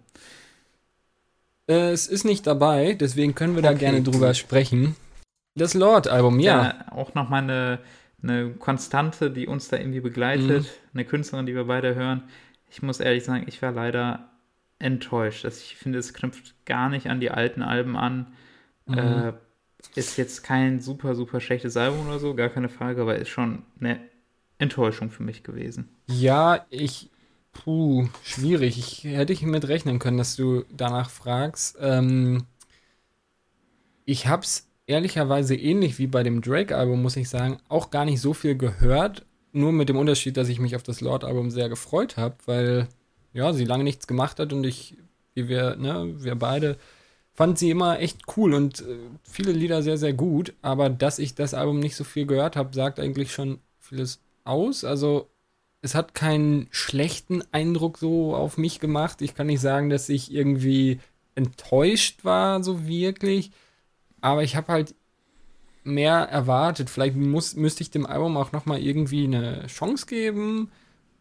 [1.68, 3.74] Es ist nicht dabei, deswegen können wir okay.
[3.74, 4.96] da gerne drüber sprechen.
[5.56, 6.64] Das Lord-Album, ja.
[6.64, 6.92] ja.
[6.92, 7.80] Auch nochmal eine,
[8.30, 10.90] eine Konstante, die uns da irgendwie begleitet, mhm.
[10.94, 12.24] eine Künstlerin, die wir beide hören.
[12.70, 14.30] Ich muss ehrlich sagen, ich war leider
[14.80, 15.46] enttäuscht.
[15.46, 18.34] Also ich finde, es knüpft gar nicht an die alten Alben an.
[18.86, 18.98] Mhm.
[18.98, 19.34] Äh,
[19.96, 23.64] ist jetzt kein super, super schlechtes Album oder so, gar keine Frage, aber ist schon
[23.80, 24.00] eine
[24.58, 25.90] Enttäuschung für mich gewesen.
[26.08, 27.10] Ja, ich.
[27.54, 28.78] Puh, schwierig.
[28.78, 31.78] Ich hätte ich mit rechnen können, dass du danach fragst.
[31.80, 32.44] Ähm,
[34.04, 38.34] ich hab's ehrlicherweise ähnlich wie bei dem Drake-Album, muss ich sagen, auch gar nicht so
[38.34, 39.26] viel gehört.
[39.52, 42.88] Nur mit dem Unterschied, dass ich mich auf das Lord-Album sehr gefreut habe, weil
[43.34, 44.98] ja, sie lange nichts gemacht hat und ich,
[45.34, 46.78] wie wir, ne, wir beide,
[47.34, 50.54] fand sie immer echt cool und äh, viele Lieder sehr, sehr gut.
[50.62, 54.84] Aber dass ich das Album nicht so viel gehört habe, sagt eigentlich schon vieles aus.
[54.84, 55.30] Also
[55.82, 59.22] es hat keinen schlechten Eindruck so auf mich gemacht.
[59.22, 61.00] Ich kann nicht sagen, dass ich irgendwie
[61.36, 63.52] enttäuscht war, so wirklich.
[64.26, 64.96] Aber ich habe halt
[65.84, 66.90] mehr erwartet.
[66.90, 70.72] Vielleicht muss, müsste ich dem Album auch noch mal irgendwie eine Chance geben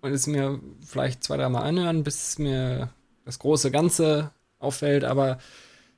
[0.00, 2.90] und es mir vielleicht zwei, dreimal anhören, bis mir
[3.26, 5.05] das große Ganze auffällt.
[5.05, 5.38] Aber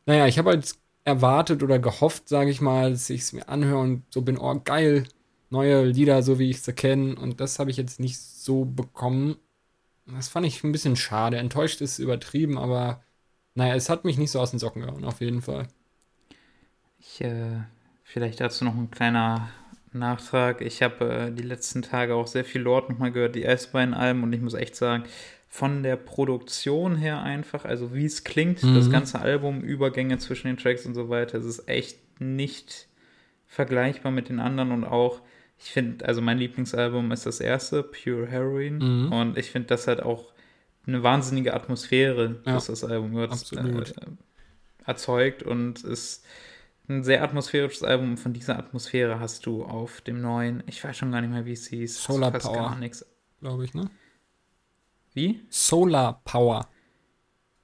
[0.06, 3.78] naja, ich habe halt erwartet oder gehofft, sage ich mal, dass ich es mir anhöre
[3.80, 5.04] und so bin, oh geil,
[5.50, 7.14] neue Lieder, so wie ich sie kenne.
[7.16, 9.36] Und das habe ich jetzt nicht so bekommen.
[10.06, 11.38] Das fand ich ein bisschen schade.
[11.38, 13.04] Enttäuscht ist übertrieben, aber
[13.54, 15.68] naja, es hat mich nicht so aus den Socken gehauen, auf jeden Fall.
[17.08, 17.60] Ich, äh,
[18.02, 19.48] vielleicht dazu noch ein kleiner
[19.92, 20.60] Nachtrag.
[20.60, 24.22] Ich habe äh, die letzten Tage auch sehr viel Lord nochmal gehört, die s alben
[24.22, 25.04] und ich muss echt sagen,
[25.48, 28.74] von der Produktion her einfach, also wie es klingt, mhm.
[28.74, 32.88] das ganze Album, Übergänge zwischen den Tracks und so weiter, es ist echt nicht
[33.46, 35.22] vergleichbar mit den anderen und auch,
[35.58, 39.12] ich finde, also mein Lieblingsalbum ist das erste, Pure Heroin, mhm.
[39.12, 40.32] und ich finde, das hat auch
[40.86, 43.84] eine wahnsinnige Atmosphäre, ja, dass das Album wird, äh,
[44.84, 46.24] erzeugt und ist
[46.88, 48.16] ein sehr atmosphärisches Album.
[48.16, 51.52] Von dieser Atmosphäre hast du auf dem neuen, ich weiß schon gar nicht mehr, wie
[51.52, 52.02] es hieß.
[52.02, 52.78] Solar Power.
[53.40, 53.90] Glaube ich, ne?
[55.12, 55.46] Wie?
[55.48, 56.68] Solar Power.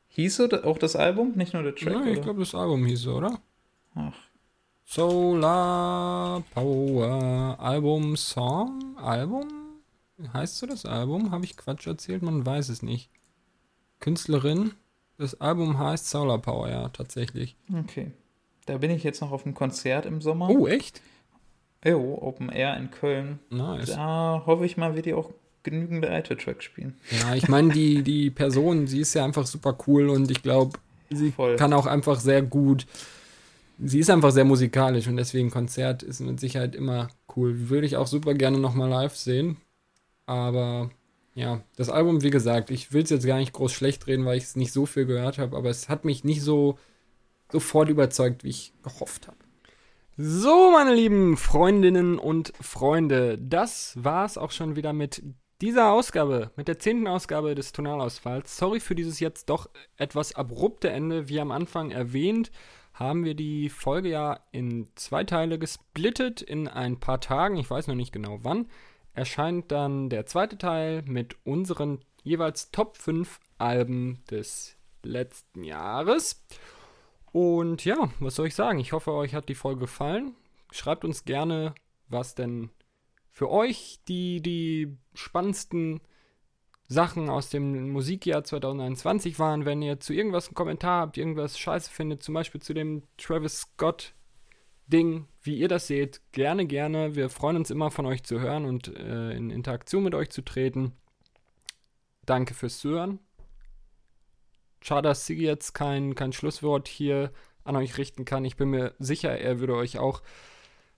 [0.09, 1.95] Hieß so auch das Album, nicht nur der Track?
[1.95, 3.41] Nein, ich glaube, das Album hieß so, oder?
[3.95, 4.15] Ach.
[4.85, 8.97] Solar Power Album Song?
[8.99, 9.49] Album?
[10.33, 11.31] Heißt so das Album?
[11.31, 12.23] Habe ich Quatsch erzählt?
[12.23, 13.11] Man weiß es nicht.
[14.01, 14.73] Künstlerin?
[15.17, 17.57] Das Album heißt Solar Power, ja, tatsächlich.
[17.73, 18.13] Okay.
[18.67, 20.49] Da bin ich jetzt noch auf einem Konzert im Sommer.
[20.51, 21.03] Oh, echt?
[21.85, 23.41] Jo, Open Air in Köln.
[23.51, 23.91] Nice.
[23.91, 25.31] Da hoffe ich mal, wird die auch
[25.65, 26.95] genügende Alter-Track spielen.
[27.11, 30.79] Ja, ich meine, die, die Person, sie ist ja einfach super cool und ich glaube,
[31.11, 31.57] sie Voll.
[31.57, 32.87] kann auch einfach sehr gut.
[33.85, 37.69] Sie ist einfach sehr musikalisch und deswegen Konzert ist mit Sicherheit immer cool.
[37.69, 39.57] Würde ich auch super gerne nochmal live sehen.
[40.27, 40.91] Aber
[41.35, 44.37] ja, das Album, wie gesagt, ich will es jetzt gar nicht groß schlecht reden, weil
[44.37, 46.79] ich es nicht so viel gehört habe, aber es hat mich nicht so
[47.53, 49.37] sofort überzeugt, wie ich gehofft habe.
[50.17, 55.23] So, meine lieben Freundinnen und Freunde, das war's auch schon wieder mit
[55.63, 58.57] dieser Ausgabe, mit der zehnten Ausgabe des Tonalausfalls.
[58.57, 61.29] Sorry für dieses jetzt doch etwas abrupte Ende.
[61.29, 62.51] Wie am Anfang erwähnt,
[62.95, 67.57] haben wir die Folge ja in zwei Teile gesplittet in ein paar Tagen.
[67.57, 68.67] Ich weiß noch nicht genau wann.
[69.15, 76.45] Erscheint dann der zweite Teil mit unseren jeweils Top 5 Alben des letzten Jahres.
[77.33, 78.79] Und ja, was soll ich sagen?
[78.79, 80.37] Ich hoffe, euch hat die Folge gefallen.
[80.71, 81.75] Schreibt uns gerne,
[82.09, 82.71] was denn
[83.31, 86.01] für euch die, die spannendsten
[86.87, 89.65] Sachen aus dem Musikjahr 2021 waren.
[89.65, 93.61] Wenn ihr zu irgendwas einen Kommentar habt, irgendwas scheiße findet, zum Beispiel zu dem Travis
[93.61, 94.15] Scott
[94.87, 97.15] Ding, wie ihr das seht, gerne, gerne.
[97.15, 100.43] Wir freuen uns immer von euch zu hören und äh, in Interaktion mit euch zu
[100.43, 100.93] treten.
[102.27, 103.19] Danke fürs Zuhören.
[104.83, 107.31] Schade, dass Sigi jetzt kein, kein Schlusswort hier
[107.65, 108.45] an euch richten kann.
[108.45, 110.23] Ich bin mir sicher, er würde euch auch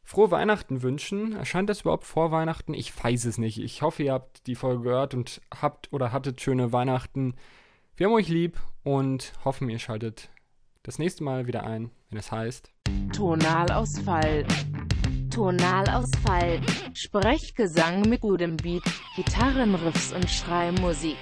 [0.02, 1.36] frohe Weihnachten wünschen.
[1.36, 2.74] Erscheint das überhaupt vor Weihnachten?
[2.74, 3.58] Ich weiß es nicht.
[3.58, 7.34] Ich hoffe, ihr habt die Folge gehört und habt oder hattet schöne Weihnachten.
[7.96, 10.30] Wir haben euch lieb und hoffen, ihr schaltet
[10.82, 12.70] das nächste Mal wieder ein, wenn es heißt
[13.14, 14.46] Tonalausfall.
[15.30, 16.60] Tonalausfall.
[16.94, 18.84] Sprechgesang mit gutem Beat,
[19.16, 21.16] Gitarrenriffs und Schreimusik.